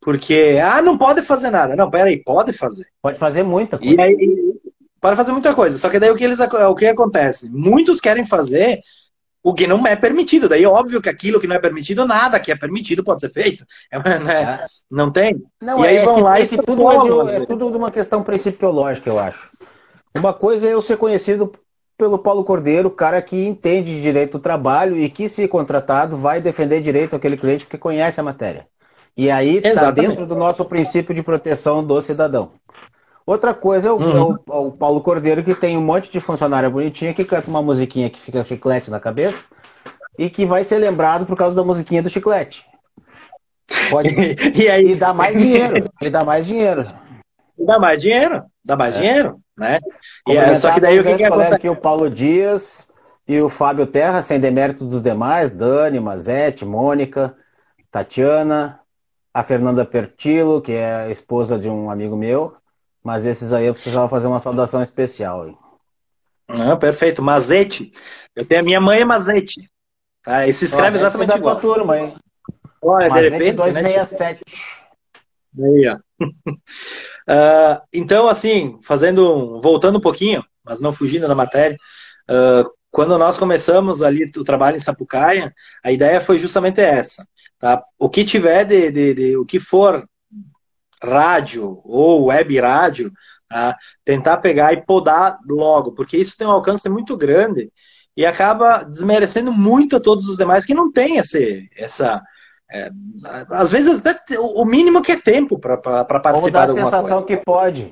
[0.00, 1.74] Porque, ah, não pode fazer nada.
[1.74, 2.86] Não, peraí, pode fazer.
[3.02, 3.94] Pode fazer muita coisa.
[3.94, 4.57] E aí,
[5.00, 5.78] para fazer muita coisa.
[5.78, 7.48] Só que daí o que, eles, o que acontece?
[7.50, 8.80] Muitos querem fazer
[9.42, 10.48] o que não é permitido.
[10.48, 13.64] Daí, óbvio que aquilo que não é permitido, nada que é permitido pode ser feito.
[13.90, 14.66] É, né?
[14.90, 15.42] Não tem?
[15.60, 17.76] Não, e aí é vão que, lá é e tudo é, de, é tudo de
[17.76, 19.50] uma questão principiológica, eu acho.
[20.14, 21.52] Uma coisa é eu ser conhecido
[21.96, 26.40] pelo Paulo Cordeiro, cara que entende de direito do trabalho e que, se contratado, vai
[26.40, 28.66] defender direito àquele cliente porque conhece a matéria.
[29.16, 32.52] E aí está dentro do nosso princípio de proteção do cidadão.
[33.28, 34.16] Outra coisa é o, uhum.
[34.16, 37.50] é, o, é o, Paulo Cordeiro, que tem um monte de funcionária bonitinha que canta
[37.50, 39.44] uma musiquinha que fica chiclete na cabeça
[40.18, 42.64] e que vai ser lembrado por causa da musiquinha do chiclete.
[43.90, 44.08] Pode...
[44.58, 44.92] e aí?
[44.92, 45.90] E dá mais dinheiro.
[46.00, 46.86] E dá mais dinheiro.
[47.58, 48.44] E dá mais dinheiro.
[48.64, 48.98] Dá mais é.
[48.98, 49.78] dinheiro, né?
[50.26, 51.52] E é, só que daí o que, que acontece?
[51.52, 52.88] Aqui o Paulo Dias
[53.28, 57.36] e o Fábio Terra, sem demérito dos demais, Dani, Mazete, Mônica,
[57.90, 58.80] Tatiana,
[59.34, 62.56] a Fernanda Pertilo, que é a esposa de um amigo meu,
[63.08, 65.58] mas esses aí eu precisava fazer uma saudação especial.
[66.46, 67.22] Ah, perfeito.
[67.22, 67.90] Mazete.
[68.36, 69.66] Eu tenho a minha mãe é Mazete.
[70.22, 70.46] Tá?
[70.46, 71.54] E se escreve exatamente igual.
[71.54, 72.14] Da tua turma, hein?
[72.82, 74.42] Olha, Mazete de repente, 267.
[75.54, 75.66] Né?
[75.66, 76.26] Aí, ó.
[76.26, 81.78] uh, então, assim, fazendo, voltando um pouquinho, mas não fugindo da matéria,
[82.28, 85.50] uh, quando nós começamos ali o trabalho em Sapucaia,
[85.82, 87.26] a ideia foi justamente essa.
[87.58, 87.82] Tá?
[87.98, 90.06] O que tiver de, de, de o que for
[91.02, 93.12] rádio ou web rádio,
[93.48, 93.76] tá?
[94.04, 97.70] tentar pegar e podar logo, porque isso tem um alcance muito grande
[98.16, 102.20] e acaba desmerecendo muito a todos os demais que não têm esse, essa.
[102.70, 102.90] É,
[103.50, 107.26] às vezes até o mínimo que é tempo para participar Ou dá a sensação coisa.
[107.26, 107.90] que pode.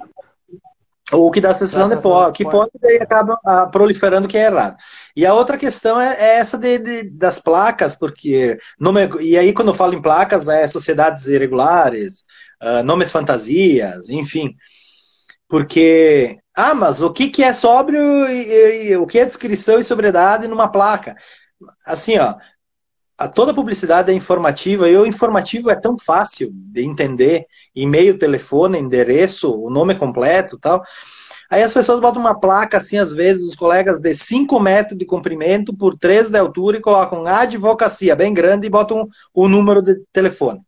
[1.13, 3.39] Ou que dá a sensação, dá a sensação de que pode, que pode e acaba
[3.47, 4.77] ah, proliferando que é errado.
[5.15, 8.59] E a outra questão é, é essa de, de, das placas, porque.
[8.79, 12.25] Nome, e aí, quando eu falo em placas, é sociedades irregulares,
[12.63, 14.55] uh, nomes fantasias, enfim.
[15.49, 19.85] Porque, ah, mas o que, que é sóbrio e, e, o que é descrição e
[19.85, 21.15] sobriedade numa placa?
[21.85, 22.35] Assim, ó,
[23.17, 28.79] a, toda publicidade é informativa e o informativo é tão fácil de entender, e-mail, telefone,
[28.79, 30.83] endereço, o nome completo tal.
[31.49, 35.05] Aí as pessoas botam uma placa, assim, às vezes, os colegas de 5 metros de
[35.05, 39.95] comprimento por 3 de altura e colocam advocacia bem grande e botam o número de
[40.13, 40.61] telefone.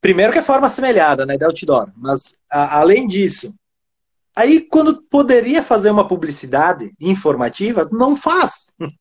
[0.00, 3.54] Primeiro que é forma assemelhada, né, da outdoor, mas a, além disso,
[4.34, 8.74] aí quando poderia fazer uma publicidade informativa, não faz.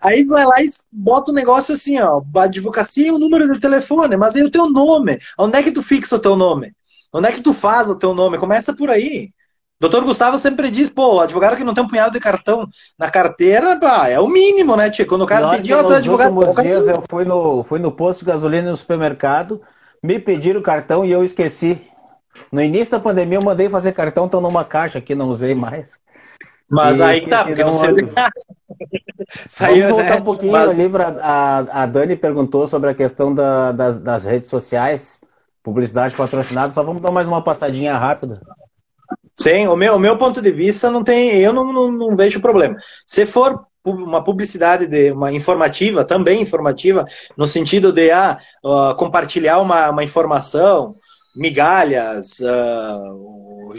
[0.00, 3.60] Aí vai lá e bota o um negócio assim, ó, advocacia e o número do
[3.60, 6.74] telefone, mas aí o teu nome, onde é que tu fixa o teu nome?
[7.12, 8.36] Onde é que tu faz o teu nome?
[8.36, 9.30] Começa por aí.
[9.80, 13.78] Doutor Gustavo sempre diz, pô, advogado que não tem um punhado de cartão na carteira,
[13.78, 15.06] pá, é o mínimo, né, tia?
[15.06, 16.34] Quando o cara pediu, nos advogado.
[16.34, 19.60] Nos últimos dias eu fui no, fui no posto de gasolina no supermercado,
[20.04, 21.80] me pediram o cartão e eu esqueci.
[22.52, 25.98] No início da pandemia eu mandei fazer cartão, estão numa caixa aqui, não usei mais.
[26.68, 27.86] Mas e aí tá, porque você
[29.48, 30.20] Saiu, Vamos voltar né?
[30.20, 30.68] um pouquinho Mas...
[30.68, 35.20] ali para a, a Dani perguntou sobre a questão da, das, das redes sociais,
[35.62, 36.72] publicidade patrocinada.
[36.72, 38.42] Só vamos dar mais uma passadinha rápida.
[39.34, 42.42] Sim, o meu, o meu ponto de vista não tem, eu não, não, não vejo
[42.42, 42.76] problema.
[43.06, 47.04] Se for uma publicidade de uma informativa, também informativa,
[47.36, 50.94] no sentido de ah, uh, compartilhar uma, uma informação,
[51.36, 53.74] migalhas, uh,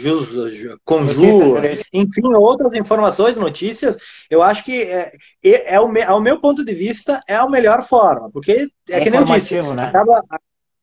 [0.84, 1.60] conjuro,
[1.92, 3.96] enfim, outras informações, notícias,
[4.30, 7.82] eu acho que é, é, é o, ao meu ponto de vista é a melhor
[7.82, 9.86] forma, porque é, é que nem eu disse, né?
[9.86, 10.22] acaba,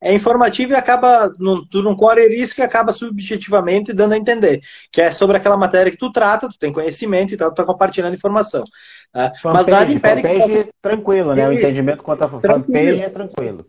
[0.04, 4.62] é informativo e acaba, num, tu não corre risco e acaba subjetivamente dando a entender,
[4.92, 7.64] que é sobre aquela matéria que tu trata, tu tem conhecimento e tal, tu tá
[7.64, 8.66] compartilhando informação.
[9.14, 9.32] Tá?
[9.46, 10.72] Mas nada impede fanpage que...
[10.82, 11.48] tranquilo, né?
[11.48, 13.66] O entendimento quanto a fanpage é tranquilo.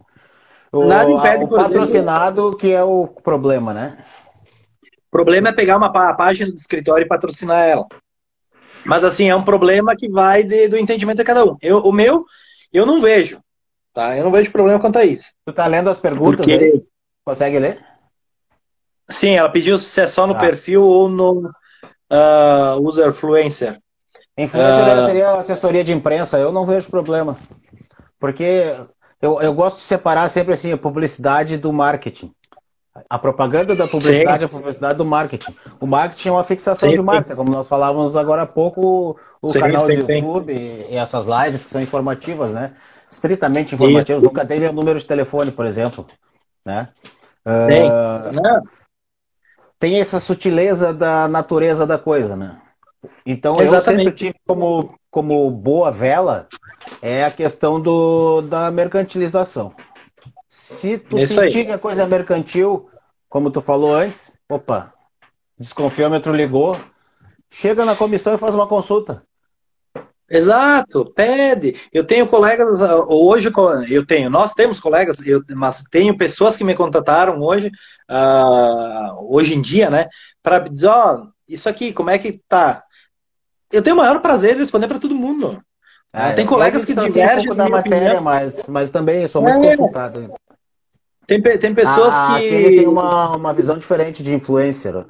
[0.73, 3.97] O, nada impede, o patrocinado que é o problema, né?
[5.07, 7.87] O problema é pegar uma página do escritório e patrocinar ela.
[8.85, 11.57] Mas assim, é um problema que vai de, do entendimento de cada um.
[11.63, 12.25] Eu, o meu,
[12.73, 13.39] eu não vejo.
[13.95, 14.17] Tá?
[14.19, 15.31] Eu não vejo problema quanto a isso.
[15.47, 16.53] Tu tá lendo as perguntas Porque...
[16.53, 16.85] aí?
[17.25, 17.79] Consegue ler?
[19.09, 20.39] Sim, ela pediu se é só no ah.
[20.39, 21.49] perfil ou no
[22.11, 23.79] uh, user influencer.
[24.37, 25.05] Influencer uh...
[25.05, 27.37] seria assessoria de imprensa, eu não vejo problema.
[28.19, 28.75] Porque
[29.23, 32.33] eu, eu gosto de separar sempre assim a publicidade do marketing.
[33.09, 34.45] A propaganda da publicidade sim.
[34.45, 35.55] é a publicidade do marketing.
[35.81, 37.37] O marketing é uma fixação sim, de marca, sim.
[37.37, 41.81] como nós falávamos agora há pouco, o canal do YouTube e essas lives que são
[41.81, 42.73] informativas, né?
[43.15, 44.23] Estritamente informativas.
[44.23, 44.25] Isso.
[44.25, 46.07] Nunca dei meu número de telefone, por exemplo.
[46.65, 46.89] Né?
[47.47, 48.69] Uh,
[49.79, 52.61] tem essa sutileza da natureza da coisa, né?
[53.25, 54.07] Então Exatamente.
[54.07, 56.49] eu sempre tive como, como boa vela
[57.01, 59.75] é a questão do, da mercantilização.
[60.49, 61.67] Se tu Isso sentir aí.
[61.67, 62.89] que a coisa é mercantil,
[63.29, 64.93] como tu falou antes, opa,
[65.59, 66.77] desconfiômetro ligou,
[67.51, 69.23] chega na comissão e faz uma consulta.
[70.29, 71.77] Exato, pede.
[71.93, 73.53] Eu tenho colegas hoje,
[73.91, 77.71] eu tenho, nós temos colegas, eu, mas tenho pessoas que me contataram hoje,
[78.11, 80.07] uh, hoje em dia, né,
[80.43, 82.83] para dizer, ó, oh, isso aqui, como é que tá?
[83.71, 85.63] Eu tenho o maior prazer em responder para todo mundo.
[86.13, 89.77] Ah, tem colegas que divergem um da matéria, mas, mas também sou muito é.
[89.77, 90.33] consultado.
[91.27, 92.45] Tem, tem pessoas ah, que.
[92.45, 95.05] Ele tem uma, uma visão diferente de influencer.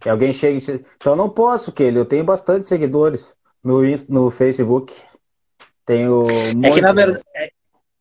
[0.00, 3.32] Que alguém chega e diz, então eu não posso, que ele, eu tenho bastante seguidores
[3.62, 4.94] no, no Facebook.
[5.84, 6.26] Tenho.
[6.26, 7.22] Um é que na verdade.
[7.34, 7.50] É,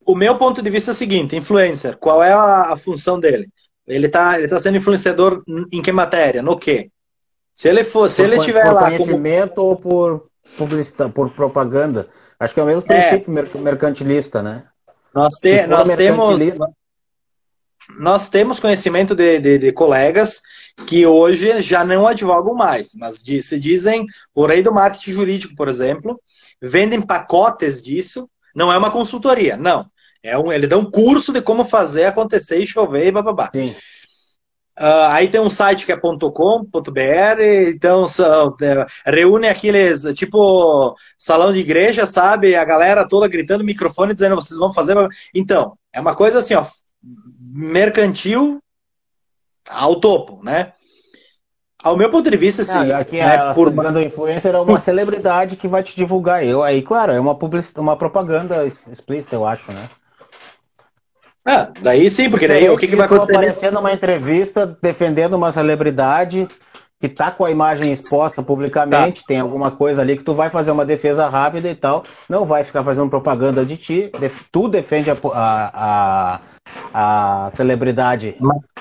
[0.05, 3.49] o meu ponto de vista é o seguinte: influencer, qual é a, a função dele?
[3.85, 6.41] Ele está ele tá sendo influenciador em que matéria?
[6.41, 6.91] No quê?
[7.53, 8.81] Se ele for, se por, ele estiver lá.
[8.81, 9.67] Por conhecimento como...
[9.67, 12.07] ou por publicidade, por propaganda?
[12.39, 12.85] Acho que é o mesmo é.
[12.85, 13.57] princípio é.
[13.59, 14.65] mercantilista, né?
[15.13, 16.29] Nós, te, nós temos
[17.97, 20.41] nós temos conhecimento de, de, de, colegas
[20.85, 25.67] que hoje já não advogam mais, mas se dizem o rei do marketing jurídico, por
[25.67, 26.21] exemplo,
[26.61, 29.85] vendem pacotes disso, não é uma consultoria, não.
[30.21, 33.49] É um, ele dá um curso de como fazer acontecer e chover e bababá.
[33.53, 33.75] Sim.
[34.79, 41.51] Uh, aí tem um site que é .com.br, então são, é, reúne aqueles, tipo, salão
[41.51, 42.55] de igreja, sabe?
[42.55, 44.95] A galera toda gritando microfone, dizendo, vocês vão fazer...
[45.33, 46.65] Então, é uma coisa assim, ó,
[47.41, 48.61] mercantil
[49.69, 50.73] ao topo, né?
[51.83, 52.91] Ao meu ponto de vista, sim.
[52.91, 53.71] Ah, aqui né, a, por...
[53.71, 56.43] dizendo influencer é uma celebridade que vai te divulgar.
[56.43, 59.87] Eu aí, claro, é uma publicidade, uma propaganda explícita, eu acho, né?
[61.45, 63.31] Ah, daí sim, porque daí o que, que vai acontecer?
[63.31, 66.45] aparecendo numa entrevista defendendo uma celebridade
[66.99, 69.27] que tá com a imagem exposta publicamente, tá.
[69.27, 72.63] tem alguma coisa ali que tu vai fazer uma defesa rápida e tal, não vai
[72.63, 74.11] ficar fazendo propaganda de ti,
[74.51, 76.39] tu defende a, a, a,
[76.93, 78.35] a celebridade,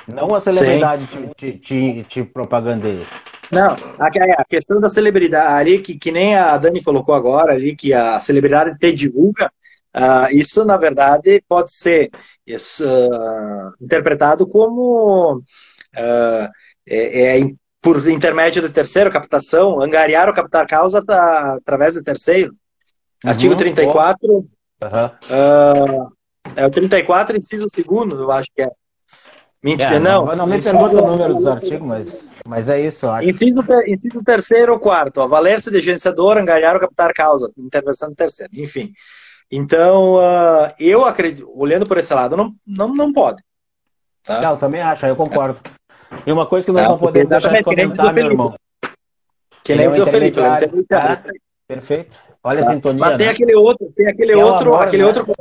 [0.07, 3.07] não a celebridade te, te, te, te propagandeia.
[3.51, 7.93] Não, a, questão da celebridade ali, que, que nem a Dani colocou agora ali, que
[7.93, 9.51] a celebridade te divulga,
[9.97, 12.11] uh, isso na verdade pode ser
[12.47, 16.49] isso, uh, interpretado como uh,
[16.89, 22.53] é, é, por intermédio de terceiro, captação, angariar ou captar causa tá, através de terceiro.
[23.25, 24.45] Uhum, Artigo 34, uhum.
[24.83, 26.13] uh,
[26.55, 28.71] é o 34, inciso segundo, eu acho que é.
[29.63, 30.27] Mentira, é, não.
[30.27, 33.29] Não, não me pergunta o número dos artigos, mas, mas é isso, eu acho.
[33.29, 38.15] Inciso, inciso terceiro ou quarto, a valer-se de gerenciador, angariar ou captar causa, intervenção do
[38.15, 38.93] terceiro, enfim.
[39.51, 43.43] Então, uh, eu acredito, olhando por esse lado, não, não, não pode.
[44.25, 44.41] Tá?
[44.41, 45.61] Não, eu também acho, eu concordo.
[46.27, 48.55] E uma coisa que nós não, não podemos deixar de comentar, meu irmão.
[49.63, 50.39] Que nem o seu Felipe.
[50.89, 51.23] Tá?
[51.67, 52.17] Perfeito.
[52.43, 52.71] Olha tá.
[52.71, 53.01] a sintonia.
[53.01, 53.33] Mas tem né?
[53.33, 55.09] aquele outro, tem aquele que outro, é amor, aquele né?
[55.09, 55.35] outro.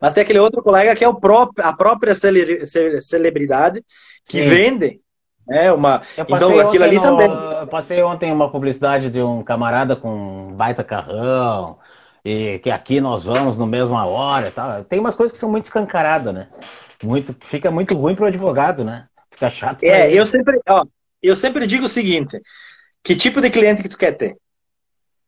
[0.00, 3.84] Mas tem aquele outro colega que é o próprio, a própria celebridade
[4.28, 4.48] que Sim.
[4.48, 5.00] vende.
[5.48, 6.02] É uma.
[6.18, 7.02] Então aquilo ali no...
[7.02, 7.28] também.
[7.60, 11.78] Eu passei ontem uma publicidade de um camarada com um baita carrão
[12.24, 14.82] e que aqui nós vamos no mesma hora, tal.
[14.84, 16.48] Tem umas coisas que são muito escancaradas, né?
[17.02, 19.06] Muito, fica muito ruim para o advogado, né?
[19.30, 19.84] Fica chato.
[19.84, 20.84] É, eu sempre, ó,
[21.22, 22.40] eu sempre digo o seguinte:
[23.04, 24.36] que tipo de cliente que tu quer ter?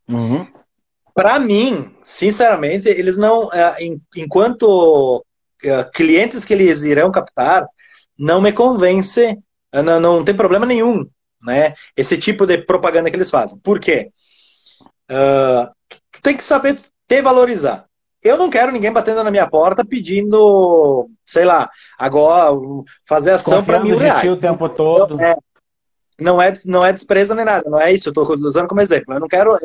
[0.09, 0.47] Uhum.
[1.19, 3.77] Para mim, sinceramente, eles não, é,
[4.17, 5.27] enquanto
[5.65, 7.67] é, clientes que eles irão captar,
[8.17, 9.37] não me convence,
[9.73, 11.05] é, não, não tem problema nenhum,
[11.43, 11.75] né?
[11.97, 13.59] Esse tipo de propaganda que eles fazem.
[13.59, 14.13] Por quê?
[15.11, 15.69] Uh,
[16.13, 17.87] tu tem que saber te valorizar.
[18.23, 22.57] Eu não quero ninguém batendo na minha porta pedindo, sei lá, agora
[23.05, 24.31] fazer ação para mil reais.
[24.31, 25.21] o tempo todo.
[25.21, 25.37] É,
[26.21, 28.09] não é, não é desprezo nem nada, não é isso.
[28.09, 29.15] Eu estou usando como exemplo.
[29.15, 29.57] Eu não quero,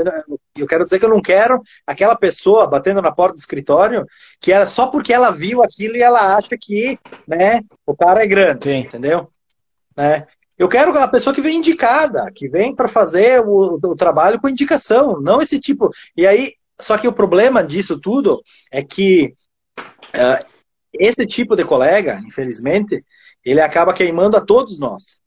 [0.55, 4.05] eu quero dizer que eu não quero aquela pessoa batendo na porta do escritório
[4.39, 8.27] que era só porque ela viu aquilo e ela acha que, né, o cara é
[8.27, 8.79] grande, Sim.
[8.81, 9.29] entendeu?
[9.97, 10.27] Né?
[10.57, 14.47] Eu quero a pessoa que vem indicada, que vem para fazer o, o, trabalho com
[14.47, 15.89] indicação, não esse tipo.
[16.15, 18.41] E aí, só que o problema disso tudo
[18.71, 19.33] é que
[20.13, 20.45] uh,
[20.93, 23.03] esse tipo de colega, infelizmente,
[23.43, 25.22] ele acaba queimando a todos nós.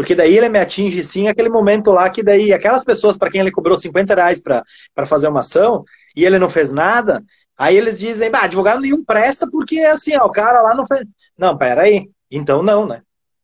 [0.00, 3.42] Porque daí ele me atinge sim aquele momento lá que daí aquelas pessoas para quem
[3.42, 4.64] ele cobrou 50 reais para
[5.04, 5.84] fazer uma ação
[6.16, 7.22] e ele não fez nada,
[7.54, 11.04] aí eles dizem, bah, advogado nenhum presta porque assim, ó, o cara lá não fez.
[11.36, 12.08] Não, peraí.
[12.30, 13.02] Então não, né?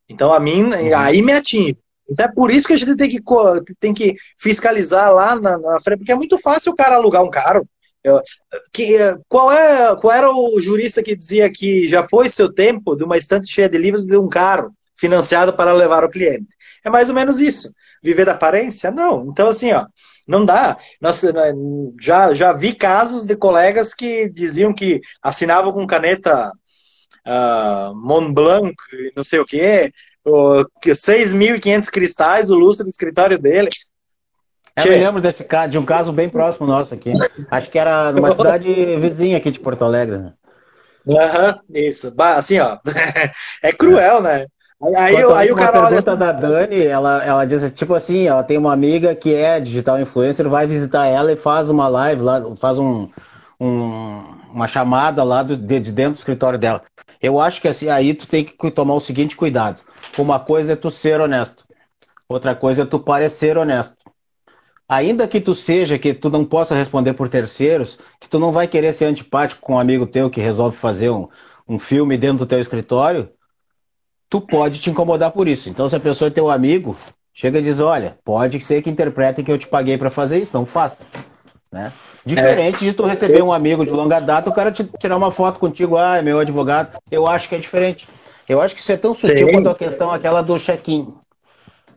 [0.09, 0.97] Então a mim, uhum.
[0.97, 1.77] aí me atinge.
[2.09, 3.21] Então é por isso que a gente tem que,
[3.79, 7.31] tem que fiscalizar lá na, na frente, porque é muito fácil o cara alugar um
[7.31, 7.69] carro.
[8.03, 8.23] Eu,
[8.73, 8.97] que,
[9.29, 13.19] qual, é, qual era o jurista que dizia que já foi seu tempo de uma
[13.19, 16.49] estante cheia de livros de um carro financiado para levar o cliente?
[16.85, 17.73] É mais ou menos isso.
[18.03, 18.91] Viver da aparência?
[18.91, 19.29] Não.
[19.31, 19.87] Então, assim, ó,
[20.27, 20.77] não dá.
[21.01, 21.53] Nós, né,
[22.01, 26.51] já, já vi casos de colegas que diziam que assinavam com caneta
[27.27, 28.75] uh, Mont Blanc,
[29.15, 29.93] não sei o quê,
[30.25, 33.71] 6.500 cristais, o lustre do escritório dele.
[34.77, 37.13] Eu me lembro desse caso, de um caso bem próximo nosso aqui.
[37.51, 40.19] Acho que era numa cidade vizinha aqui de Porto Alegre.
[40.19, 40.35] Né?
[41.09, 42.13] Aham, isso.
[42.19, 42.79] Assim, ó.
[43.63, 44.47] é cruel, né?
[44.83, 48.45] Aí, aí, aí o cara pergunta assim, da Dani, ela, ela diz tipo assim, ela
[48.45, 52.55] tem uma amiga que é digital influencer, vai visitar ela e faz uma live lá,
[52.57, 53.09] faz um,
[53.59, 56.83] um uma chamada lá do, de, de dentro do escritório dela.
[57.21, 59.83] Eu acho que assim, aí tu tem que tomar o seguinte cuidado.
[60.19, 61.65] Uma coisa é tu ser honesto,
[62.29, 63.97] outra coisa é tu parecer honesto.
[64.89, 68.69] Ainda que tu seja, que tu não possa responder por terceiros, que tu não vai
[68.69, 71.29] querer ser antipático com um amigo teu que resolve fazer um,
[71.69, 73.29] um filme dentro do teu escritório,
[74.29, 75.69] tu pode te incomodar por isso.
[75.69, 76.97] Então, se a pessoa é teu amigo,
[77.33, 80.57] chega e diz: olha, pode ser que interprete que eu te paguei para fazer isso,
[80.57, 81.05] não faça.
[81.71, 81.93] Né?
[82.25, 82.89] Diferente é.
[82.89, 85.97] de tu receber um amigo de longa data, o cara te tirar uma foto contigo,
[85.97, 86.99] ah, é meu advogado.
[87.11, 88.09] Eu acho que é diferente.
[88.49, 89.53] Eu acho que isso é tão sutil Sim.
[89.53, 91.15] quanto a questão aquela do check-in.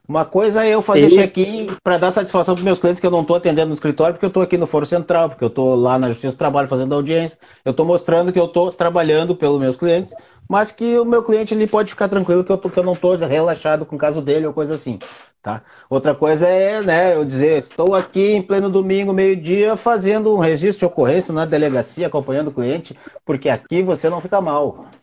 [0.10, 3.22] Uma coisa é eu fazer check-in para dar satisfação para meus clientes que eu não
[3.22, 5.99] estou atendendo no escritório, porque eu estou aqui no Foro Central, porque eu estou lá
[5.99, 7.38] na Justiça do Trabalho fazendo audiência.
[7.64, 10.12] Eu estou mostrando que eu estou trabalhando pelos meus clientes,
[10.49, 12.93] mas que o meu cliente ele pode ficar tranquilo que eu, tô, que eu não
[12.93, 14.97] estou relaxado com o caso dele ou coisa assim.
[15.43, 15.62] Tá?
[15.88, 20.80] Outra coisa é né, eu dizer, estou aqui em pleno domingo, meio-dia, fazendo um registro
[20.80, 24.86] de ocorrência na delegacia, acompanhando o cliente, porque aqui você não fica mal.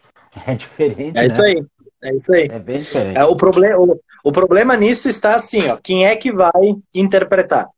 [0.46, 1.16] É diferente.
[1.16, 1.26] É né?
[1.28, 1.64] isso aí.
[2.06, 2.48] É isso aí.
[2.50, 3.18] É bem diferente.
[3.18, 7.68] É, o, problema, o, o problema nisso está assim, ó, quem é que vai interpretar?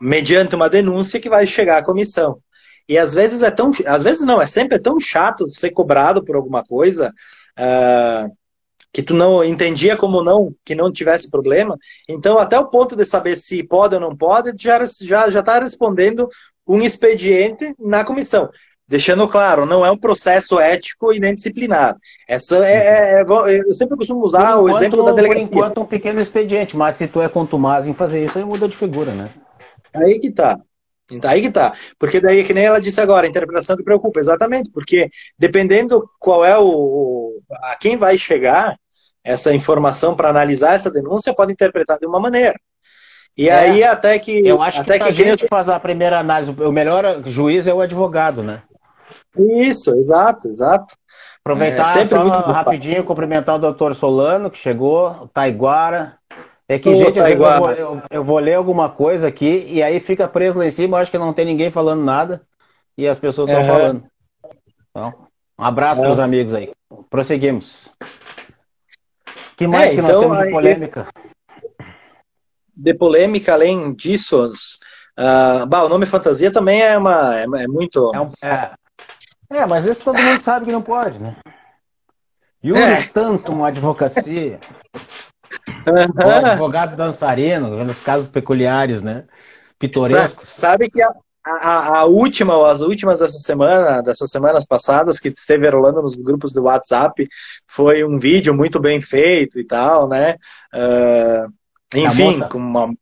[0.00, 2.38] Mediante uma denúncia que vai chegar à comissão.
[2.88, 3.70] E às vezes é tão.
[3.86, 7.14] Às vezes não, é sempre tão chato ser cobrado por alguma coisa
[7.58, 8.36] uh,
[8.92, 11.78] que tu não entendia como não, que não tivesse problema.
[12.08, 15.42] Então, até o ponto de saber se pode ou não pode, já está já, já
[15.42, 16.28] tá respondendo
[16.66, 18.50] um expediente na comissão.
[18.86, 21.96] Deixando claro, não é um processo ético e nem disciplinar.
[22.28, 23.24] Essa é, é, é
[23.66, 25.48] eu sempre costumo usar enquanto, o exemplo da delegacia.
[25.48, 28.68] Por enquanto, um pequeno expediente, mas se tu é contumaz em fazer isso, aí muda
[28.68, 29.30] de figura, né?
[29.94, 30.60] Aí que tá.
[31.24, 31.74] Aí que tá.
[31.98, 34.20] Porque daí, que nem ela disse agora, a interpretação que preocupa.
[34.20, 35.08] Exatamente, porque
[35.38, 37.40] dependendo qual é o.
[37.62, 38.76] a quem vai chegar
[39.22, 42.54] essa informação para analisar essa denúncia, pode interpretar de uma maneira.
[43.36, 44.46] E é, aí até que.
[44.46, 47.72] Eu acho até que, que a gente faz a primeira análise, o melhor juiz é
[47.72, 48.62] o advogado, né?
[49.36, 50.94] Isso, exato, exato.
[51.44, 53.08] Aproveitar é, só rapidinho, bom.
[53.08, 56.16] cumprimentar o doutor Solano, que chegou, o Taiguara.
[56.66, 60.00] É que, Ô, gente, eu vou, eu, eu, vou, ler alguma coisa aqui e aí
[60.00, 62.40] fica preso lá em cima, acho que não tem ninguém falando nada
[62.96, 64.04] e as pessoas estão falando.
[64.90, 65.12] Então,
[65.58, 66.72] um abraço para os amigos aí.
[67.10, 67.90] Prosseguimos.
[69.56, 71.06] que mais é, que nós então, temos de polêmica?
[72.74, 78.10] De polêmica, além disso, uh, bah, o nome fantasia também é, uma, é, é muito.
[78.14, 78.30] É, um,
[79.50, 81.36] é, mas esse todo mundo sabe que não pode, né?
[82.62, 83.06] Juris é.
[83.12, 84.58] tantum advocacia.
[85.86, 86.26] Uhum.
[86.26, 89.24] O advogado dançarino, nos casos peculiares, né?
[89.78, 90.48] Pitorescos.
[90.48, 91.12] Sabe que a,
[91.44, 96.54] a, a, última, as últimas dessa semana, dessas semanas passadas, que esteve rolando nos grupos
[96.54, 97.28] do WhatsApp,
[97.68, 100.36] foi um vídeo muito bem feito e tal, né?
[100.72, 101.52] Uh,
[101.94, 102.94] enfim, com uma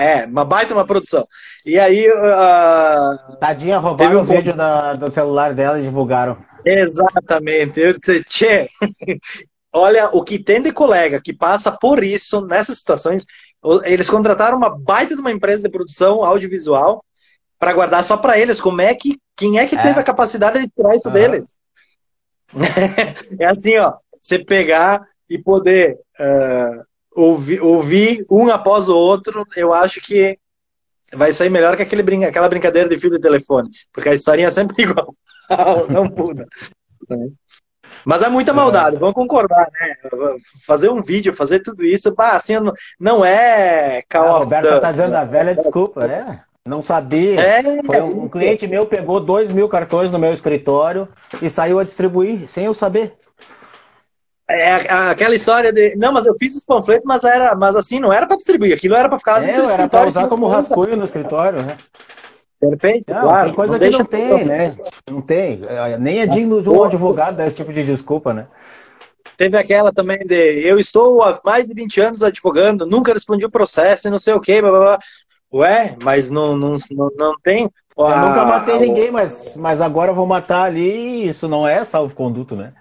[0.00, 1.26] é, uma baita uma produção.
[1.64, 2.08] E aí.
[2.08, 6.38] Uh, Tadinha roubaram um o vídeo da, do celular dela e divulgaram.
[6.64, 7.80] Exatamente.
[7.80, 8.68] Eu disse, tchê,
[9.72, 13.24] olha o que tem de colega que passa por isso nessas situações.
[13.84, 17.04] Eles contrataram uma baita de uma empresa de produção audiovisual
[17.58, 18.60] para guardar só para eles.
[18.60, 19.82] Como é que quem é que é.
[19.82, 21.14] teve a capacidade de tirar isso uhum.
[21.14, 21.56] deles?
[23.38, 26.87] é assim, ó, você pegar e poder uh,
[27.20, 30.38] ouvir, um após o outro, eu acho que
[31.12, 34.48] vai sair melhor que aquele brin aquela brincadeira de fio de telefone, porque a historinha
[34.48, 35.14] é sempre igual,
[35.88, 36.46] não muda.
[38.04, 39.94] Mas é muita maldade, vamos concordar, né?
[40.66, 42.54] Fazer um vídeo, fazer tudo isso, bah, assim,
[42.98, 44.80] não é Call ah, Roberto the...
[44.80, 46.40] tá dizendo a velha desculpa, é.
[46.66, 47.40] Não sabia.
[47.40, 51.08] É, Foi um, um cliente meu pegou dois mil cartões no meu escritório
[51.40, 53.17] e saiu a distribuir sem eu saber.
[54.50, 55.94] É aquela história de.
[55.96, 58.94] Não, mas eu fiz os panfletos, mas era, mas assim, não era para distribuir, aquilo
[58.94, 61.76] era para ficar é, no era para usar como rascunho no escritório, né?
[62.58, 63.46] Perfeito, não, claro.
[63.46, 64.76] Tem coisa não que não tem, né?
[65.10, 65.60] Não tem.
[66.00, 68.46] Nem é digno de um advogado dar esse tipo de desculpa, né?
[69.36, 73.50] Teve aquela também de eu estou há mais de 20 anos advogando, nunca respondi o
[73.50, 74.98] processo e não sei o quê, blá, blá, blá.
[75.52, 77.70] Ué, mas não, não, não, não tem.
[77.96, 81.84] Eu nunca matei ninguém, mas, mas agora eu vou matar ali e isso não é
[81.84, 82.72] salvo-conduto, né?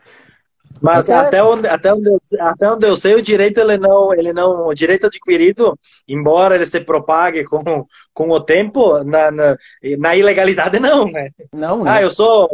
[0.82, 4.34] Mas até onde, até, onde eu, até onde eu sei, o direito ele não, ele
[4.34, 9.58] não, o direito adquirido, embora ele se propague com, com o tempo, na, na,
[9.98, 11.30] na ilegalidade não, né?
[11.54, 11.92] Não, né?
[11.92, 12.50] Ah, eu sou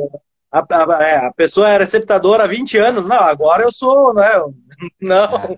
[0.51, 4.29] a, a, é, a, pessoa é receptadora há 20 anos, não, agora eu sou, né?
[5.01, 5.57] Não.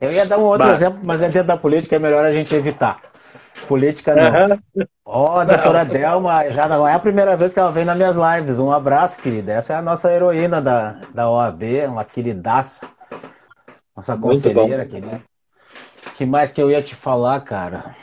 [0.00, 0.06] É.
[0.06, 0.72] Eu ia dar um outro bah.
[0.72, 3.00] exemplo, mas dentro da política é melhor a gente evitar.
[3.68, 4.58] Política não.
[5.04, 5.40] Ó, uhum.
[5.40, 5.92] oh, doutora não.
[5.92, 8.58] Delma, já não é a primeira vez que ela vem nas minhas lives.
[8.58, 9.52] Um abraço, querida.
[9.52, 12.88] Essa é a nossa heroína da, da OAB, uma queridaça.
[13.94, 15.22] Nossa conselheira, querida.
[16.16, 17.94] que mais que eu ia te falar, cara?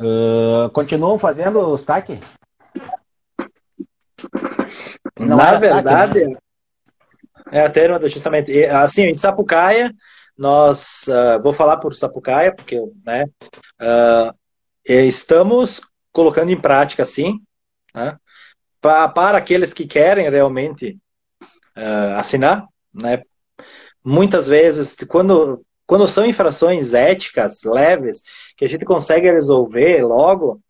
[0.00, 2.20] Uh, continuam fazendo os TAC?
[5.18, 6.36] Na verdade, TAC, né?
[7.50, 8.64] é a termo justamente.
[8.66, 9.92] Assim, em Sapucaia,
[10.38, 13.24] nós, uh, vou falar por Sapucaia, porque, né,
[13.82, 14.32] uh,
[14.84, 15.80] estamos
[16.12, 17.40] colocando em prática, sim,
[17.92, 18.16] né,
[18.80, 20.96] pra, para aqueles que querem realmente
[21.76, 23.20] uh, assinar, né,
[24.04, 28.22] muitas vezes, quando, quando são infrações éticas leves,
[28.56, 30.62] que a gente consegue resolver logo,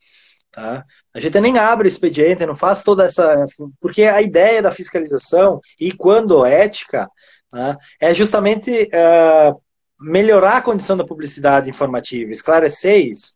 [0.51, 3.45] tá, a gente nem abre expediente, não faz toda essa.
[3.81, 7.09] Porque a ideia da fiscalização, e quando ética,
[7.53, 9.61] né, é justamente uh,
[10.01, 13.33] melhorar a condição da publicidade informativa, esclarecer isso.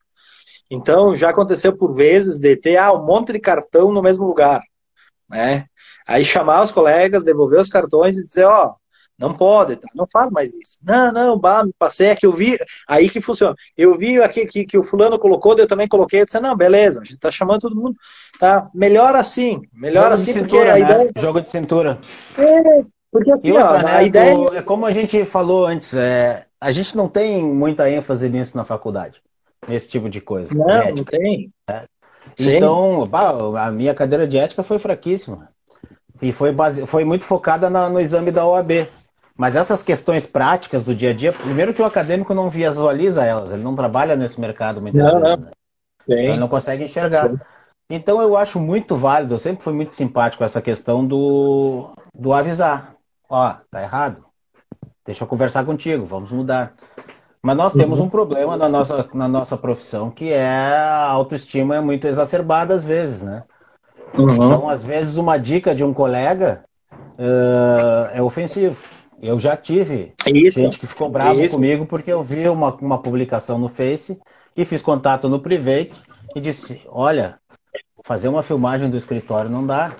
[0.70, 4.62] Então, já aconteceu por vezes de ter ah, um monte de cartão no mesmo lugar.
[5.28, 5.66] Né?
[6.06, 8.82] Aí chamar os colegas, devolver os cartões e dizer, ó, oh,
[9.18, 9.86] não pode, tá?
[9.94, 10.78] não faz mais isso.
[10.82, 12.58] Não, não, bah, me passei aqui, eu vi,
[12.88, 13.54] aí que funciona.
[13.76, 17.00] Eu vi aqui que, que o fulano colocou, eu também coloquei, eu disse, não, beleza,
[17.00, 17.94] a gente tá chamando todo mundo,
[18.40, 18.68] tá?
[18.74, 20.80] Melhor assim, melhor Jogo assim, porque a né?
[20.80, 21.10] ideia...
[21.18, 22.00] Jogo de cintura.
[22.36, 24.34] É, porque assim, outra, ó, né, a ideia...
[24.54, 28.64] É como a gente falou antes, é, a gente não tem muita ênfase nisso na
[28.64, 29.22] faculdade,
[29.68, 30.54] nesse tipo de coisa.
[30.54, 31.52] Não, de não tem.
[31.68, 31.84] É.
[32.38, 35.50] Então, bah, a minha cadeira de ética foi fraquíssima.
[36.22, 36.86] E foi, base...
[36.86, 38.88] foi muito focada na, no exame da OAB.
[39.36, 43.50] Mas essas questões práticas do dia a dia, primeiro que o acadêmico não visualiza elas,
[43.50, 45.38] ele não trabalha nesse mercado muitas não, vezes.
[45.38, 45.46] Não.
[46.08, 46.24] Né?
[46.28, 47.28] Ele não consegue enxergar.
[47.28, 47.38] Sim.
[47.90, 52.91] Então eu acho muito válido, eu sempre fui muito simpático essa questão do, do avisar.
[53.32, 54.26] Ó, tá errado.
[55.06, 56.74] Deixa eu conversar contigo, vamos mudar.
[57.42, 58.04] Mas nós temos uhum.
[58.04, 62.84] um problema na nossa, na nossa profissão, que é a autoestima é muito exacerbada às
[62.84, 63.44] vezes, né?
[64.12, 64.34] Uhum.
[64.34, 66.62] Então, às vezes, uma dica de um colega
[66.92, 68.76] uh, é ofensivo.
[69.20, 70.58] Eu já tive Isso.
[70.58, 71.54] gente que ficou bravo Isso.
[71.54, 74.20] comigo porque eu vi uma, uma publicação no Face
[74.54, 75.94] e fiz contato no Private
[76.36, 77.38] e disse: Olha,
[78.04, 79.92] fazer uma filmagem do escritório não dá.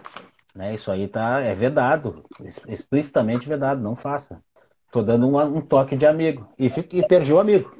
[0.55, 0.75] Né?
[0.75, 2.25] Isso aí tá, é vedado,
[2.69, 4.43] explicitamente vedado, não faça.
[4.91, 6.53] Tô dando um, um toque de amigo.
[6.59, 7.75] E, fico, e perdi o amigo.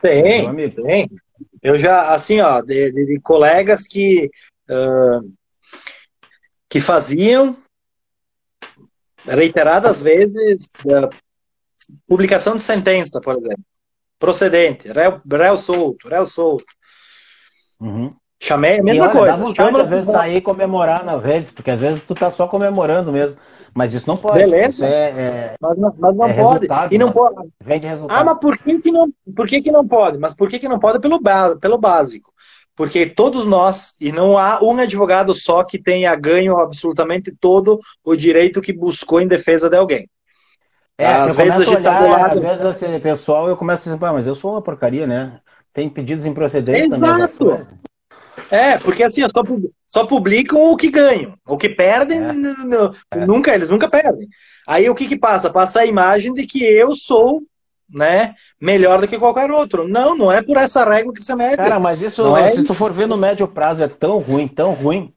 [0.00, 0.82] Tem, amigo.
[0.82, 1.08] tem.
[1.62, 4.30] Eu já, assim, ó, de, de, de colegas que,
[4.68, 5.32] uh,
[6.68, 7.56] que faziam
[9.24, 11.08] reiteradas vezes uh,
[12.06, 13.64] publicação de sentença, por exemplo.
[14.18, 16.64] Procedente, réu, réu solto, réu solto.
[17.78, 18.16] Uhum.
[18.38, 19.38] Chamei a mesma e, olha, coisa.
[19.38, 19.82] Dá vontade, Chama...
[19.82, 23.40] às vezes, sair e comemorar nas redes, porque às vezes tu tá só comemorando mesmo.
[23.74, 24.38] Mas isso não pode.
[24.38, 24.86] Beleza.
[24.86, 26.66] É, é, mas não, mas não é pode.
[26.90, 27.12] E não né?
[27.12, 27.48] pode.
[27.62, 28.18] Vem de resultado.
[28.18, 30.18] Ah, mas por que, que, não, por que, que não pode?
[30.18, 30.98] Mas por que, que não pode?
[30.98, 31.20] Pelo,
[31.60, 32.32] pelo básico.
[32.74, 38.14] Porque todos nós, e não há um advogado só que tenha ganho absolutamente todo o
[38.14, 40.08] direito que buscou em defesa de alguém.
[40.98, 42.36] É, às vezes a gente tá olhar, tá lado...
[42.36, 45.40] Às vezes, assim, pessoal, eu começo a dizer, mas eu sou uma porcaria, né?
[45.72, 47.68] Tem pedidos improcedentes Exato.
[48.50, 49.42] É, porque assim, só,
[49.86, 51.34] só publicam o que ganham.
[51.46, 53.18] O que perdem, é.
[53.18, 53.26] é.
[53.26, 54.28] nunca, eles nunca perdem.
[54.66, 55.50] Aí o que que passa?
[55.50, 57.42] Passa a imagem de que eu sou
[57.88, 59.86] né, melhor do que qualquer outro.
[59.86, 61.56] Não, não é por essa regra que você mede.
[61.56, 64.48] Cara, mas isso, não é se tu for ver no médio prazo, é tão ruim,
[64.48, 65.12] tão ruim.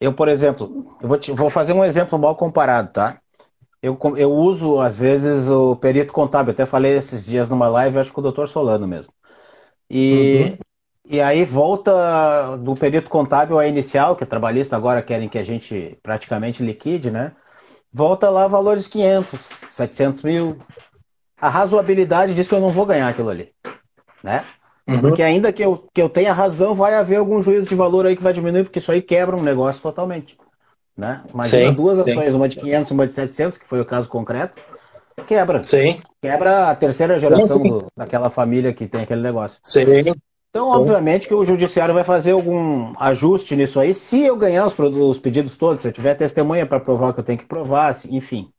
[0.00, 3.18] Eu, por exemplo, eu vou, te, vou fazer um exemplo mal comparado, tá?
[3.80, 6.52] Eu, eu uso, às vezes, o perito contábil.
[6.52, 9.12] Até falei esses dias numa live, acho que com o doutor Solano mesmo.
[9.90, 10.58] E, uhum.
[11.04, 15.44] E aí volta do perito contábil a inicial, que é trabalhista agora querem que a
[15.44, 17.32] gente praticamente liquide, né?
[17.92, 20.58] Volta lá valores 500, 700 mil,
[21.40, 23.52] a razoabilidade diz que eu não vou ganhar aquilo ali.
[24.22, 24.46] Né?
[24.88, 25.00] Uhum.
[25.00, 28.16] Porque ainda que eu, que eu tenha razão, vai haver algum juízo de valor aí
[28.16, 30.38] que vai diminuir, porque isso aí quebra um negócio totalmente.
[30.96, 31.24] né?
[31.32, 32.12] Imagina Sim, duas sim.
[32.12, 34.62] ações, uma de 500, uma de 700, que foi o caso concreto,
[35.26, 35.70] quebra.
[35.70, 39.60] Sim, Quebra a terceira geração do- daquela família que tem aquele negócio.
[39.62, 40.14] sim.
[40.54, 44.78] Então, obviamente que o judiciário vai fazer algum ajuste nisso aí, se eu ganhar os,
[44.78, 47.88] os pedidos todos, se eu tiver testemunha para provar o que eu tenho que provar,
[47.88, 48.50] assim, enfim.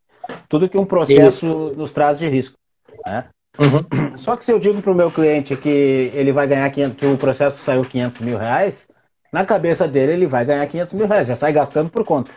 [0.50, 1.46] Tudo que um processo
[1.78, 2.58] nos traz de risco.
[3.06, 3.26] Né?
[3.60, 4.18] Uhum.
[4.18, 5.70] Só que se eu digo para o meu cliente que
[6.16, 8.88] ele vai ganhar 500, que o processo saiu 500 mil reais,
[9.32, 12.32] na cabeça dele ele vai ganhar 500 mil reais, já sai gastando por conta.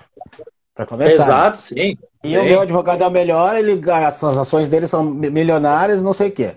[0.75, 1.15] Para começar.
[1.15, 1.97] Exato, sim.
[2.23, 2.49] E o Sim.
[2.49, 6.57] meu advogado é o melhor, ele, as ações dele são milionárias, não sei o quê.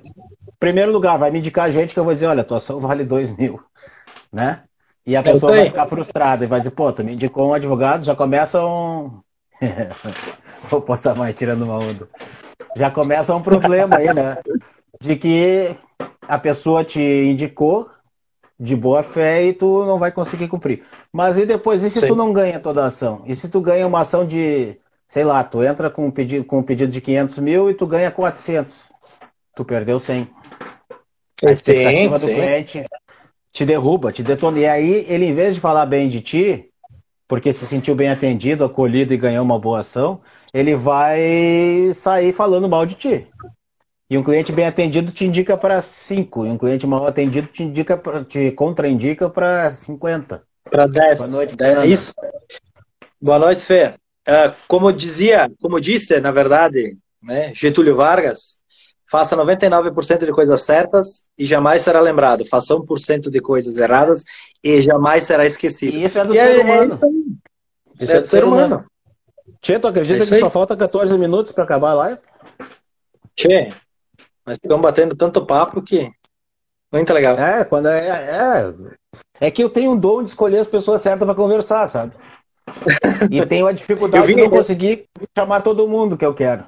[0.59, 3.03] Primeiro lugar, vai me indicar gente que eu vou dizer, olha, a tua ação vale
[3.03, 3.61] 2 mil,
[4.31, 4.63] né?
[5.05, 7.53] E a É pessoa vai ficar frustrada e vai dizer, pô, tu me indicou um
[7.53, 9.21] advogado, já começa um...
[10.69, 12.07] Vou passar mais tirando uma onda.
[12.75, 14.37] Já começa um problema aí, né?
[15.01, 15.75] De que
[16.27, 17.89] a pessoa te indicou
[18.59, 20.83] de boa fé e tu não vai conseguir cumprir.
[21.11, 22.07] Mas e depois, e se Sim.
[22.07, 23.23] tu não ganha toda a ação?
[23.25, 26.59] E se tu ganha uma ação de, sei lá, tu entra com um pedido, com
[26.59, 28.89] um pedido de 500 mil e tu ganha 400?
[29.55, 30.27] Tu perdeu 100.
[31.45, 32.33] A expectativa Sim, do sim.
[32.35, 32.85] cliente
[33.51, 34.59] te derruba, te detona.
[34.59, 36.69] E aí, ele, em vez de falar bem de ti,
[37.27, 40.21] porque se sentiu bem atendido, acolhido e ganhou uma boa ação,
[40.53, 43.27] ele vai sair falando mal de ti.
[44.09, 47.61] E um cliente bem atendido te indica para 5, e um cliente mal atendido te
[47.63, 50.43] indica pra, te contraindica para 50.
[50.63, 51.19] Para 10.
[51.19, 51.93] Boa noite, Dez- Fernanda.
[51.93, 52.13] Isso.
[53.21, 53.93] Boa noite, Fê.
[54.27, 58.58] Ah, como dizia, como disse, na verdade, né, Getúlio Vargas,
[59.09, 62.45] faça 99% de coisas certas e jamais será lembrado.
[62.45, 64.23] Faça 1% de coisas erradas
[64.63, 65.97] e jamais será esquecido.
[65.97, 66.99] E isso é do E ser é- humano.
[67.99, 68.85] Isso É do ser humano.
[69.61, 72.21] Tchê, tu acredita É que só falta 14 minutos para acabar a live?
[73.35, 73.73] Tchê,
[74.45, 76.11] nós ficamos batendo tanto papo que.
[76.91, 77.37] Muito legal.
[77.37, 78.73] É, quando é, é.
[79.41, 82.13] É que eu tenho um dom de escolher as pessoas certas para conversar, sabe?
[83.31, 85.05] E tenho a dificuldade de não conseguir
[85.35, 86.63] chamar todo mundo que eu quero.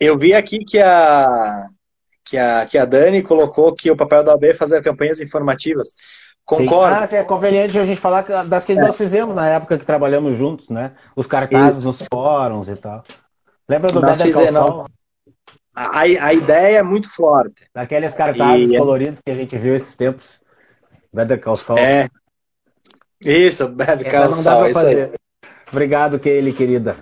[0.00, 1.66] Eu vi aqui que a,
[2.24, 5.90] que a, que a Dani colocou que o papel da OAB é fazer campanhas informativas.
[6.44, 6.96] Concordo.
[6.96, 7.02] Sim.
[7.02, 10.34] Ah, sim, é conveniente a gente falar das que nós fizemos na época que trabalhamos
[10.36, 10.92] juntos, né?
[11.14, 13.04] Os cartazes nos fóruns e tal.
[13.68, 14.86] Lembra do Nós Better fizemos- Saul?
[15.72, 17.66] A, a ideia é muito forte.
[17.72, 20.40] Daqueles cartazes E- coloridos que a gente viu esses tempos.
[21.12, 21.78] Better Call Saul.
[21.78, 22.08] É.
[23.20, 24.84] Isso, Bad Essa Call não dá Saul, pra isso aí.
[24.86, 25.12] fazer.
[25.70, 26.96] Obrigado, Keile, querida.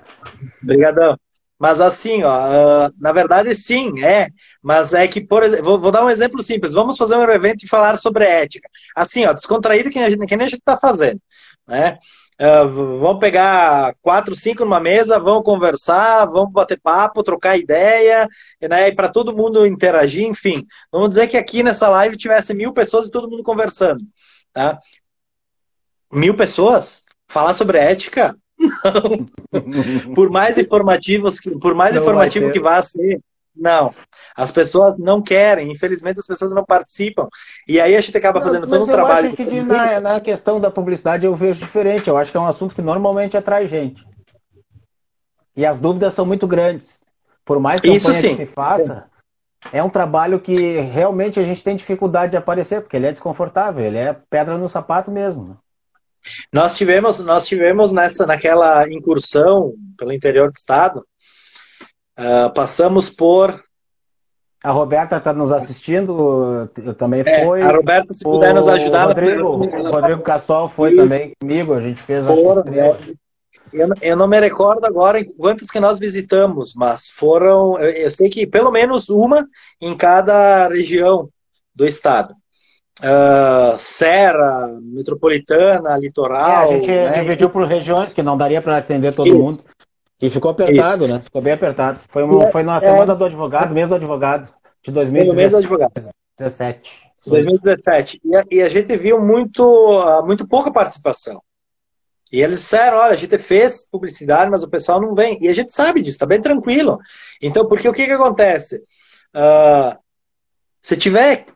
[0.62, 1.16] Obrigadão.
[1.58, 4.28] Mas assim, ó, ah, na verdade sim, é.
[4.62, 6.72] Mas é que, por exemplo, vou, dar um exemplo simples.
[6.72, 8.68] Vamos fazer um evento e falar sobre ética.
[8.94, 11.20] Assim, ó, descontraído que, a gente- que nem a gente está fazendo,
[11.66, 11.98] né?
[12.40, 18.28] Ah, v- vamos pegar quatro, cinco numa mesa, vamos conversar, vamos bater papo, trocar ideia,
[18.62, 18.88] né?
[18.88, 20.64] E para todo mundo interagir, enfim.
[20.92, 24.04] Vamos dizer que aqui nessa live tivesse mil pessoas e todo mundo conversando,
[24.52, 24.78] tá?
[26.12, 27.04] Mil pessoas?
[27.28, 28.36] Falar sobre ética?
[30.14, 33.20] Por mais informativos que, por mais Não informativo que vá ser,
[33.54, 33.92] não.
[34.36, 37.28] As pessoas não querem, infelizmente as pessoas não participam.
[37.66, 39.26] E aí a gente acaba fazendo Não, todo um mas eu trabalho.
[39.28, 42.08] acho que de- na, na questão da publicidade eu vejo diferente.
[42.08, 44.06] Eu acho que é um assunto que normalmente atrai gente.
[45.56, 47.00] E as dúvidas são muito grandes.
[47.44, 48.28] Por mais campanha Isso sim.
[48.28, 49.08] que se faça,
[49.72, 53.84] é um trabalho que realmente a gente tem dificuldade de aparecer, porque ele é desconfortável,
[53.84, 55.58] ele é pedra no sapato mesmo.
[56.24, 56.60] Né?
[56.60, 61.04] Nós tivemos, nós tivemos nessa, naquela incursão pelo interior do estado,
[62.18, 63.62] ah, passamos por.
[64.64, 67.62] A Roberta está nos assistindo, eu também é, foi.
[67.62, 69.04] a Roberta, se puder nos ajudar.
[69.04, 71.02] O Rodrigo, o Rodrigo Cassol foi Isso.
[71.02, 72.98] também comigo, a gente fez Foram, estrela.
[73.72, 78.28] Eu, eu não me recordo agora quantas que nós visitamos, mas foram, eu, eu sei
[78.28, 79.46] que pelo menos uma
[79.80, 81.28] em cada região
[81.72, 82.34] do estado.
[83.02, 86.64] Ah, Serra, Metropolitana, É, Litoral.
[86.64, 87.12] a gente né?
[87.12, 89.38] dividiu por regiões, que não daria para atender todo Isso.
[89.38, 89.64] mundo.
[90.20, 91.20] E ficou apertado, né?
[91.20, 92.00] Ficou bem apertado.
[92.08, 92.80] Foi, uma, É, foi na é.
[92.80, 94.48] semana do advogado, mês do advogado,
[94.82, 95.56] de Pelo menos 2017.
[95.56, 96.90] advogado.
[97.24, 98.20] 2017.
[98.24, 99.62] E a, e a gente viu muito,
[100.00, 101.40] ah, muito pouca participação.
[102.32, 105.38] E eles disseram, olha, a gente fez publicidade, mas o pessoal não vem.
[105.40, 106.98] E a gente sabe disso, tá bem tranquilo.
[107.40, 108.82] Então, porque o que que acontece?
[109.32, 109.96] Ah,
[110.82, 111.46] se tiver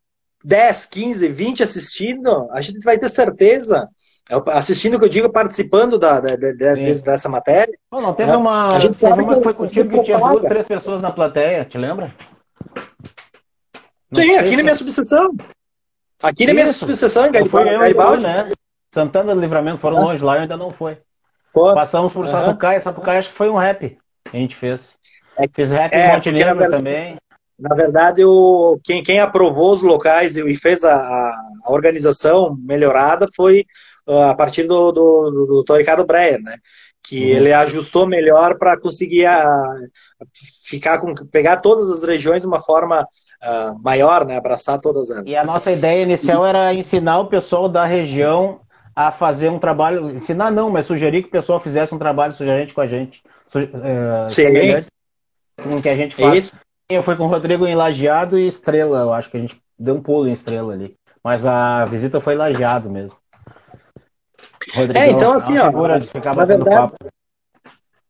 [0.45, 3.88] 10, 15, 20 assistindo, a gente vai ter certeza,
[4.28, 8.36] eu- assistindo o que eu digo, participando da, da- da- dessa matéria, não teve É.
[8.36, 8.74] uma.
[8.76, 11.64] A gente Teve uma que que foi contigo que tinha duas, três pessoas na plateia,
[11.64, 12.12] te lembra?
[14.11, 15.34] Não Sim, aqui se- na minha subseção.
[16.22, 17.72] Aqui na minha subseção, em fui Garibaldi.
[17.74, 18.22] eu Garibaldi.
[18.22, 18.53] né?
[18.95, 20.01] Santana do Livramento foram Ah.
[20.01, 20.99] longe lá, eu ainda não foi.
[21.53, 22.47] Pô, Passamos por Aham.
[22.47, 23.99] Sapucaia, Sapucaia acho que foi um rap
[24.30, 24.97] que a gente fez.
[25.36, 27.16] É- Fiz rap é, em Monte Negro também.
[27.62, 33.64] Na verdade, o, quem, quem aprovou os locais e fez a, a- organização melhorada foi
[34.04, 35.76] uh, a partir do, do, do, do Dr.
[35.78, 36.56] Ricardo Breyer, né?
[37.02, 37.36] que uhum.
[37.36, 39.74] ele ajustou melhor para conseguir a,
[40.64, 45.24] ficar com pegar todas as regiões de uma forma uh, maior, né, abraçar todas elas.
[45.26, 48.60] E a nossa ideia inicial era ensinar o pessoal da região
[48.94, 52.74] a fazer um trabalho, ensinar não, mas sugerir que o pessoal fizesse um trabalho sugerente
[52.74, 53.22] com a gente,
[53.54, 54.84] uh, Sim.
[55.60, 56.46] com o que a gente faz.
[56.46, 56.56] Isso.
[56.95, 59.95] Eu fui com o Rodrigo em Lajeado e Estrela, eu acho que a gente deu
[59.95, 60.95] um pulo em Estrela ali.
[61.22, 63.16] Mas a visita foi Lajeado mesmo.
[64.74, 66.97] Rodrigão, é, então assim, ó, na verdade, papo.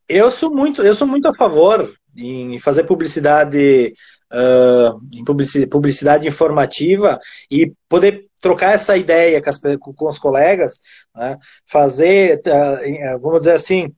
[0.09, 3.95] eu sou muito, eu sou muito a favor em fazer publicidade,
[4.33, 7.19] uh, em publicidade, publicidade, informativa
[7.51, 10.81] e poder trocar essa ideia com, as, com os colegas,
[11.15, 13.95] né, fazer, uh, vamos dizer assim,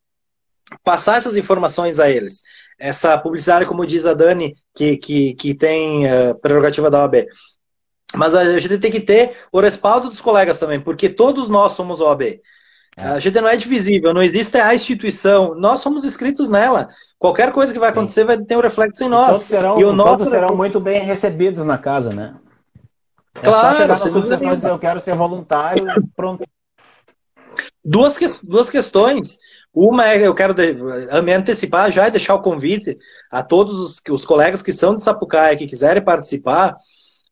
[0.82, 2.42] passar essas informações a eles.
[2.78, 7.26] Essa publicidade, como diz a Dani, que, que, que tem uh, prerrogativa da OAB.
[8.14, 12.00] Mas a gente tem que ter o respaldo dos colegas também, porque todos nós somos
[12.00, 12.40] OAB.
[12.96, 13.06] É.
[13.06, 16.88] A gente não é divisível, não existe a instituição, nós somos inscritos nela.
[17.18, 18.26] Qualquer coisa que vai acontecer Sim.
[18.26, 19.38] vai ter um reflexo em nós.
[19.38, 22.36] todos serão, e o todos serão muito bem recebidos na casa, né?
[23.34, 26.44] É claro, chegar na subseção e dizer eu quero ser voluntário, pronto.
[27.84, 29.38] Duas, que, duas questões.
[29.74, 30.54] Uma é, eu quero
[31.24, 32.96] me antecipar já e deixar o convite
[33.30, 36.76] a todos os, os colegas que são de Sapucaia, que quiserem participar,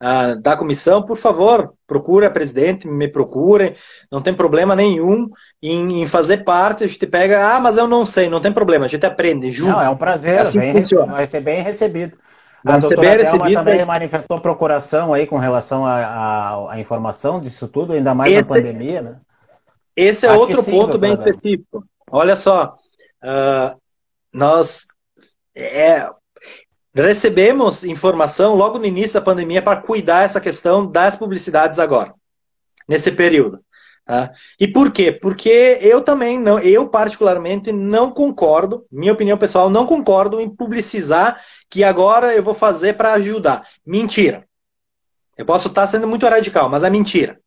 [0.02, 3.74] uh, da comissão, por favor, procure a presidente, me procurem,
[4.10, 5.30] não tem problema nenhum
[5.62, 8.86] em, em, fazer parte, a gente pega, ah, mas eu não sei, não tem problema,
[8.86, 9.72] a gente aprende junto.
[9.72, 12.18] Não, é um prazer, é assim bem, vai ser bem recebido.
[12.64, 13.88] A doutora Thelma também mas...
[13.88, 19.16] manifestou procuração aí com relação à informação disso tudo, ainda mais esse, na pandemia, né?
[19.96, 21.84] Esse é Acho outro sim, ponto bem específico.
[22.12, 22.76] Olha só,
[23.24, 23.80] uh,
[24.32, 24.86] nós
[25.54, 26.08] é,
[26.94, 32.12] Recebemos informação logo no início da pandemia para cuidar essa questão das publicidades agora,
[32.86, 33.60] nesse período.
[34.04, 34.30] Tá?
[34.60, 35.10] E por quê?
[35.10, 41.40] Porque eu também não, eu particularmente não concordo, minha opinião pessoal, não concordo em publicizar
[41.70, 43.66] que agora eu vou fazer para ajudar.
[43.86, 44.44] Mentira.
[45.38, 47.40] Eu posso estar sendo muito radical, mas é mentira.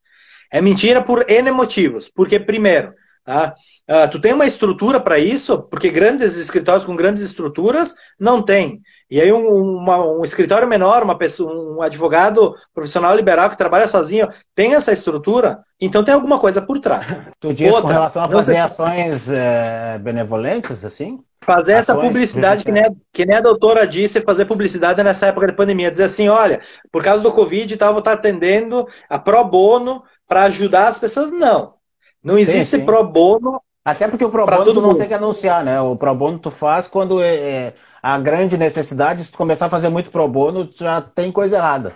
[0.51, 2.09] É mentira por N motivos.
[2.09, 3.53] Porque, primeiro, tá?
[3.87, 8.81] Uh, tu tem uma estrutura para isso, porque grandes escritórios com grandes estruturas não tem.
[9.11, 13.87] E aí um, uma, um escritório menor, uma pessoa, um advogado profissional liberal que trabalha
[13.87, 17.07] sozinho, tem essa estrutura, então tem alguma coisa por trás.
[17.39, 21.19] Tu diz Outra, com relação a fazer ações é, benevolentes, assim?
[21.45, 25.27] Fazer ações, essa publicidade, que nem, a, que nem a doutora disse, fazer publicidade nessa
[25.27, 25.91] época de pandemia.
[25.91, 26.59] Dizer assim, olha,
[26.91, 30.97] por causa do Covid e tal, vou estar atendendo a pro bono para ajudar as
[30.97, 31.29] pessoas.
[31.29, 31.75] Não.
[32.23, 32.85] Não existe sim, sim.
[32.85, 35.79] pro bono até porque o pro bono tu não tem que anunciar, né?
[35.79, 39.69] O pro bono tu faz quando é, é, a grande necessidade, se tu começar a
[39.69, 41.93] fazer muito pro bono, já tem coisa errada.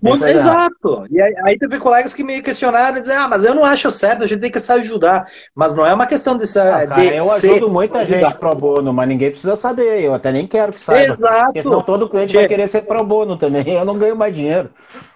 [0.00, 0.88] Tem coisa Exato.
[0.88, 1.08] Errada.
[1.10, 3.90] E aí, aí, teve colegas que me questionaram e dizer, ah, mas eu não acho
[3.90, 5.24] certo, a gente tem que se ajudar.
[5.56, 8.92] Mas não é uma questão de, ah, cara, de eu ajudo muita gente pro bono,
[8.92, 10.04] mas ninguém precisa saber.
[10.04, 11.14] Eu até nem quero que saiba.
[11.14, 11.46] Exato.
[11.46, 13.64] Porque senão todo cliente vai querer ser pro bono também.
[13.74, 14.70] Eu não ganho mais dinheiro.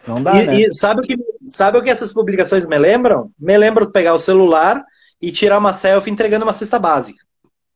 [0.05, 0.61] Não dá, e, né?
[0.63, 1.17] E sabe o, que,
[1.47, 3.31] sabe o que essas publicações me lembram?
[3.39, 4.83] Me lembram de pegar o celular
[5.21, 7.29] e tirar uma selfie entregando uma cesta básica.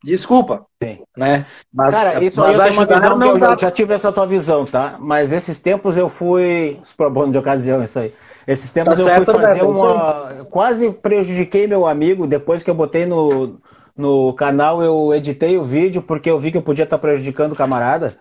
[0.04, 0.66] Desculpa.
[0.82, 0.98] Sim.
[1.16, 1.46] Né?
[1.72, 4.26] Mas, Cara, isso mas aí eu uma visão que eu já, já, tive essa tua
[4.26, 4.96] visão, tá?
[4.98, 6.80] Mas esses tempos eu fui.
[6.96, 8.12] Pro bono de ocasião, isso aí.
[8.46, 10.44] Esses tempos tá eu certo, fui fazer uma.
[10.50, 13.60] Quase prejudiquei meu amigo depois que eu botei no,
[13.96, 17.56] no canal, eu editei o vídeo porque eu vi que eu podia estar prejudicando o
[17.56, 18.18] camarada.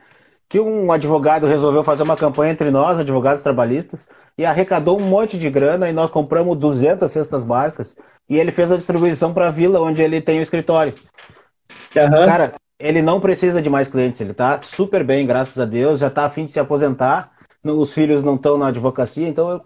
[0.52, 4.06] Que um advogado resolveu fazer uma campanha entre nós, advogados trabalhistas,
[4.38, 7.95] e arrecadou um monte de grana e nós compramos 200 cestas básicas
[8.30, 10.93] e ele fez a distribuição para a vila onde ele tem o escritório.
[11.95, 12.26] Uhum.
[12.26, 16.10] Cara, ele não precisa de mais clientes, ele tá super bem, graças a Deus, já
[16.10, 17.32] tá afim de se aposentar,
[17.64, 19.62] os filhos não estão na advocacia, então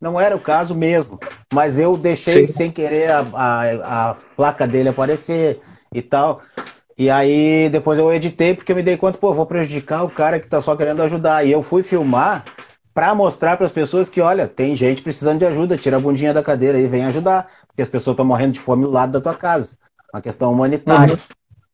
[0.00, 1.18] não era o caso mesmo.
[1.52, 2.52] Mas eu deixei Sim.
[2.52, 5.60] sem querer a, a, a, placa dele aparecer
[5.92, 6.40] e tal.
[6.96, 10.38] E aí depois eu editei porque eu me dei conta, pô, vou prejudicar o cara
[10.38, 11.44] que tá só querendo ajudar.
[11.44, 12.44] E eu fui filmar
[12.94, 16.32] para mostrar para as pessoas que, olha, tem gente precisando de ajuda, tira a bundinha
[16.32, 19.20] da cadeira e vem ajudar, porque as pessoas estão morrendo de fome do lado da
[19.20, 19.76] tua casa.
[20.12, 21.14] Uma questão humanitária.
[21.14, 21.20] Uhum.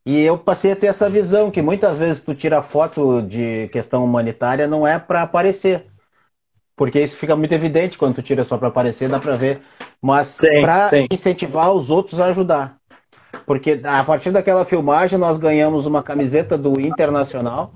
[0.06, 4.02] E eu passei a ter essa visão que muitas vezes tu tira foto de questão
[4.02, 5.86] humanitária não é para aparecer.
[6.74, 9.60] Porque isso fica muito evidente quando tu tira só para aparecer, dá para ver.
[10.00, 12.79] Mas para incentivar os outros a ajudar.
[13.51, 17.72] Porque a partir daquela filmagem nós ganhamos uma camiseta do Internacional,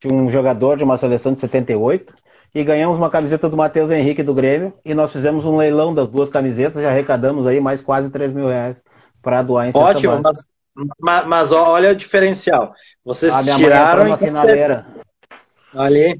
[0.00, 2.14] de um jogador de uma seleção de 78,
[2.54, 6.06] e ganhamos uma camiseta do Matheus Henrique do Grêmio e nós fizemos um leilão das
[6.06, 8.84] duas camisetas e arrecadamos aí mais quase 3 mil reais
[9.20, 10.46] para doar em Ótimo, mas,
[11.00, 12.72] mas, mas, olha o diferencial.
[13.04, 14.86] Vocês ah, tiraram uma finaleira.
[15.74, 16.16] Ali,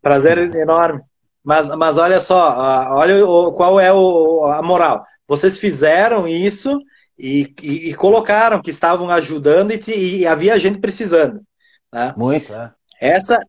[0.00, 1.00] prazer enorme.
[1.42, 5.04] Mas, mas olha só, olha qual é o, a moral.
[5.26, 6.78] Vocês fizeram isso
[7.18, 11.40] e, e, e colocaram que estavam ajudando e, e havia gente precisando.
[11.92, 12.14] Né?
[12.16, 12.72] Muito, é.
[13.00, 13.40] Essa,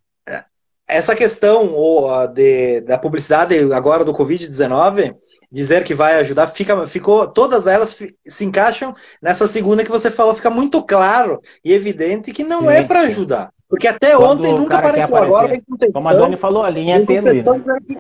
[0.88, 5.16] essa questão ou, de, da publicidade agora do Covid-19,
[5.52, 7.98] dizer que vai ajudar, fica, ficou, todas elas
[8.28, 12.78] se encaixam nessa segunda que você falou, fica muito claro e evidente que não é
[12.78, 13.52] sim, é para ajudar.
[13.68, 15.16] Porque até Quando ontem nunca apareceu.
[15.16, 17.42] Agora vem com Como a Dani falou, a linha é tênue.
[17.42, 17.98] Né?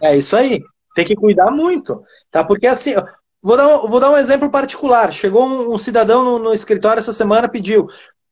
[0.00, 0.62] É isso aí.
[0.94, 2.02] Tem que cuidar muito.
[2.30, 2.42] Tá?
[2.42, 2.94] Porque assim,
[3.42, 5.12] vou dar, um, vou dar um exemplo particular.
[5.12, 7.86] Chegou um, um cidadão no, no, escritório essa semana, pediu.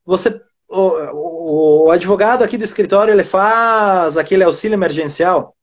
[0.04, 5.54] Você, o, o, advogado aqui do escritório, ele faz aquele auxílio emergencial.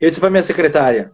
[0.00, 1.12] Eu disse para minha secretária,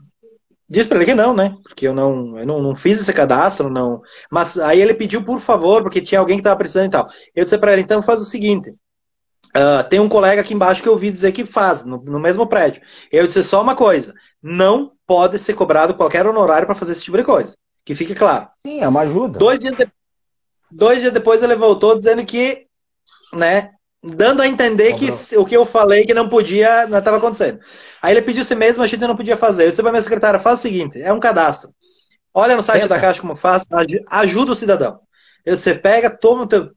[0.71, 1.57] Diz para ele que não, né?
[1.63, 4.03] Porque eu não, eu não, não fiz esse cadastro, não.
[4.31, 7.09] Mas aí ele pediu por favor, porque tinha alguém que estava precisando e tal.
[7.35, 8.75] Eu disse para ele, então faz o seguinte:
[9.57, 12.47] Uh, tem um colega aqui embaixo que eu ouvi dizer que faz, no, no, mesmo
[12.47, 12.83] prédio.
[13.11, 17.17] Eu disse só uma coisa: não pode ser cobrado qualquer honorário para fazer esse tipo
[17.17, 17.55] de coisa.
[17.85, 18.49] Que fique claro.
[18.67, 19.39] Sim, é uma ajuda.
[19.39, 19.89] Dois dias, de...
[20.71, 22.67] Dois dias depois ele voltou dizendo que,
[23.33, 23.71] né,
[24.03, 27.61] dando a entender que o que eu falei que não podia, não estava acontecendo.
[28.03, 29.65] Aí ele pediu si mesmo, a gente não podia fazer.
[29.65, 31.73] Eu disse para minha secretária: faz o seguinte: é um cadastro.
[32.35, 32.95] Olha no site Tenta.
[32.95, 33.65] da Caixa como faz,
[34.11, 35.01] ajuda o cidadão.
[35.47, 36.71] Você pega, toma o teu,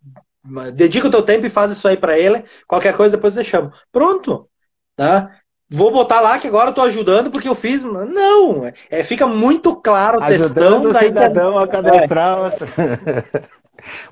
[0.73, 2.43] dedica o teu tempo e faz isso aí para ele.
[2.67, 3.71] Qualquer coisa depois você chama.
[3.91, 4.47] Pronto.
[4.95, 5.31] Tá?
[5.69, 7.81] Vou botar lá que agora eu tô ajudando porque eu fiz.
[7.81, 12.51] Não, é, fica muito claro Ajudando o cidadão a cadastrar.
[12.51, 13.61] É.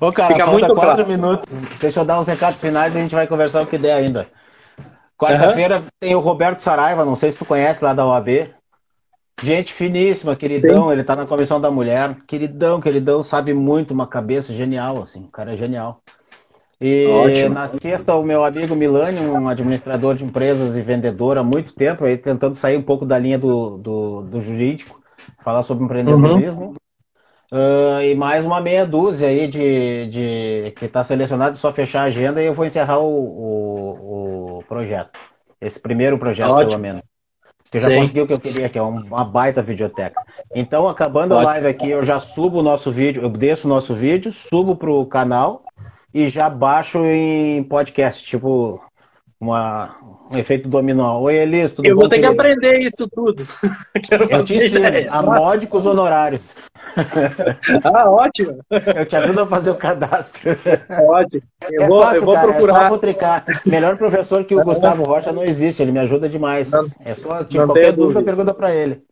[0.00, 1.06] Ô, cara, fica falta quatro claro.
[1.06, 1.54] minutos.
[1.80, 4.26] Deixa eu dar uns recados finais e a gente vai conversar o que der ainda.
[5.18, 5.86] Quarta-feira uhum.
[6.00, 8.54] tem o Roberto Saraiva, não sei se tu conhece lá da OAB.
[9.42, 10.92] Gente finíssima, queridão, Sim.
[10.92, 12.16] ele tá na comissão da mulher.
[12.26, 16.00] Queridão, queridão, sabe muito, uma cabeça genial, assim, o cara é genial.
[16.80, 17.54] E Ótimo.
[17.54, 22.06] na sexta, o meu amigo Milani, um administrador de empresas e vendedor há muito tempo,
[22.06, 24.98] aí tentando sair um pouco da linha do, do, do jurídico,
[25.42, 26.68] falar sobre empreendedorismo.
[26.68, 26.76] Uhum.
[27.52, 32.04] Uh, e mais uma meia dúzia aí de, de que está selecionado, só fechar a
[32.04, 35.18] agenda e eu vou encerrar o, o, o projeto.
[35.60, 36.70] Esse primeiro projeto, Ótimo.
[36.70, 37.02] pelo menos.
[37.70, 37.98] Que já Sim.
[38.00, 40.20] consegui o que eu queria, que é uma baita videoteca.
[40.54, 41.48] Então, acabando Ótimo.
[41.48, 44.74] a live aqui, eu já subo o nosso vídeo, eu desço o nosso vídeo, subo
[44.74, 45.62] para o canal
[46.12, 48.82] e já baixo em podcast, tipo
[49.40, 49.96] uma,
[50.30, 51.18] um efeito dominó.
[51.20, 52.02] Oi, Elis, tudo Eu bom?
[52.02, 52.34] vou ter querido?
[52.34, 53.46] que aprender isso tudo.
[54.30, 56.42] eu te ensino, a módicos honorários.
[57.84, 58.58] ah, ótimo.
[58.70, 60.58] Eu te ajudo a fazer o cadastro.
[61.08, 61.42] Ótimo.
[61.70, 62.86] Eu é vou, fácil, eu vou cara, procurar.
[62.86, 63.44] É só tricar.
[63.64, 66.70] Melhor professor que o Gustavo Rocha não existe, ele me ajuda demais.
[66.70, 69.02] Não, é só, tipo, qualquer dúvida, dúvida, pergunta para ele.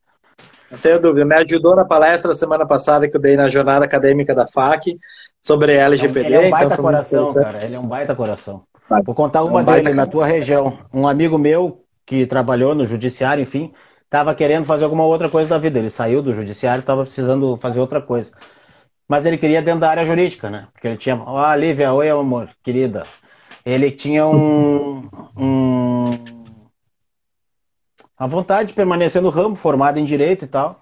[0.71, 1.25] Não tenho dúvida.
[1.25, 4.99] Me ajudou na palestra semana passada que eu dei na jornada acadêmica da FAC
[5.43, 6.27] sobre LGPD.
[6.27, 7.65] Ele é um baita então coração, cara.
[7.65, 8.63] Ele é um baita coração.
[9.05, 10.79] Vou contar uma é um dele na tua região.
[10.93, 13.73] Um amigo meu que trabalhou no judiciário, enfim,
[14.05, 15.79] estava querendo fazer alguma outra coisa da vida.
[15.79, 18.33] Ele saiu do judiciário, estava precisando fazer outra coisa.
[19.07, 20.69] Mas ele queria dentro da área jurídica, né?
[20.73, 21.17] Porque ele tinha.
[21.17, 23.05] Ó, oh, Lívia, oi, amor, querida.
[23.65, 26.11] Ele tinha um, um.
[28.17, 30.81] A vontade de permanecer no ramo, formado em direito e tal.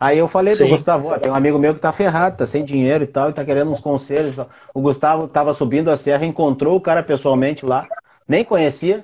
[0.00, 0.64] Aí eu falei Sim.
[0.64, 3.34] pro Gustavo, tem um amigo meu que tá ferrado, tá sem dinheiro e tal, e
[3.34, 4.34] tá querendo uns conselhos.
[4.72, 7.86] O Gustavo tava subindo a serra, encontrou o cara pessoalmente lá,
[8.26, 9.02] nem conhecia,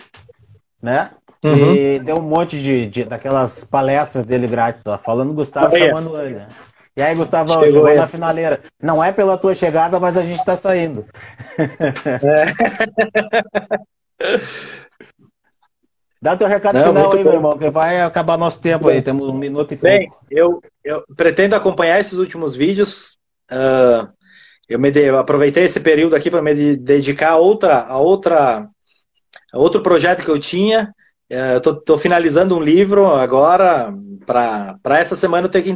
[0.83, 1.11] né?
[1.45, 1.75] Uhum.
[1.75, 6.37] E deu um monte de, de, daquelas palestras dele grátis lá, falando Gustavo, chamando ele.
[6.37, 6.49] Né?
[6.97, 8.61] E aí, Gustavo, chegou, chegou na finaleira.
[8.83, 11.05] Não é pela tua chegada, mas a gente tá saindo.
[12.23, 12.47] É.
[16.21, 17.25] Dá teu recado Não, final aí, bom.
[17.25, 19.87] meu irmão, que vai acabar nosso tempo aí, temos um minuto e pouco.
[19.87, 23.19] Bem, eu, eu pretendo acompanhar esses últimos vídeos.
[23.51, 24.09] Uh,
[24.69, 28.67] eu me de, eu aproveitei esse período aqui para me dedicar a outra, a outra,
[29.53, 30.93] a outro projeto que eu tinha.
[31.31, 33.93] Uh, Estou finalizando um livro agora
[34.27, 35.71] para essa semana eu tenho que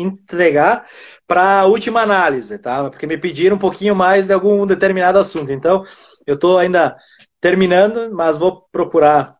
[0.00, 0.86] entregar
[1.26, 2.88] para a última análise, tá?
[2.88, 5.52] Porque me pediram um pouquinho mais de algum determinado assunto.
[5.52, 5.84] Então,
[6.26, 6.96] eu estou ainda
[7.40, 9.36] terminando, mas vou procurar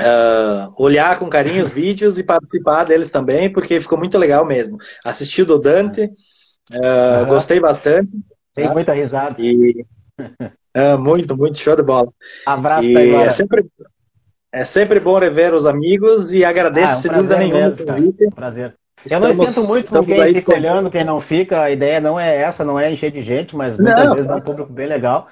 [0.00, 4.78] Uh, olhar com carinho os vídeos e participar deles também, porque ficou muito legal mesmo.
[5.04, 6.04] Assisti o do Dante,
[6.72, 7.26] uh, uhum.
[7.26, 8.10] gostei bastante.
[8.54, 8.72] Tem tá?
[8.72, 9.34] muita risada.
[9.40, 9.84] E,
[10.76, 12.08] uh, muito, muito show de bola.
[12.46, 13.66] Abraço, e é sempre,
[14.52, 18.30] é sempre bom rever os amigos e agradeço, ah, é um sem dúvida nenhuma, mesmo,
[18.32, 18.74] Prazer.
[19.08, 21.62] Eu não esquento muito com quem fica olhando, quem não fica.
[21.62, 24.36] A ideia não é essa, não é encher de gente, mas muitas não, vezes dá
[24.36, 25.28] um público bem legal.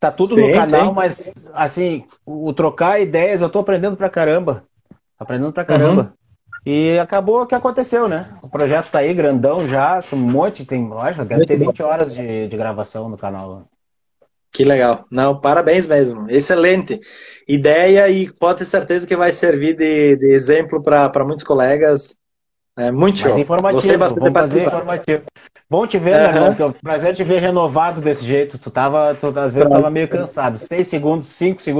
[0.00, 0.94] Tá tudo sim, no canal, sim.
[0.94, 4.64] mas assim, o, trocar ideias, eu tô aprendendo pra caramba.
[5.18, 6.02] Aprendendo pra caramba.
[6.02, 6.18] Uhum.
[6.64, 8.38] E acabou o que aconteceu, né?
[8.42, 11.88] O projeto tá aí, grandão já, um monte, tem, acho, deve Muito ter 20 bom.
[11.88, 13.68] horas de, de gravação no canal.
[14.52, 15.04] Que legal.
[15.10, 16.30] Não, parabéns mesmo.
[16.30, 17.00] Excelente
[17.46, 22.16] ideia e pode ter certeza que vai servir de, de exemplo para muitos colegas
[22.78, 23.30] É muito show.
[23.30, 25.22] Mas informativo, vamos fazer informativo.
[25.68, 26.18] Bom te ver, uhum.
[26.18, 28.56] meu irmão, que é um prazer te ver renovado desse jeito.
[28.56, 30.56] Tu tava, tu, às vezes, estava meio cansado.
[30.56, 31.76] Seis segundos, cinco segundos.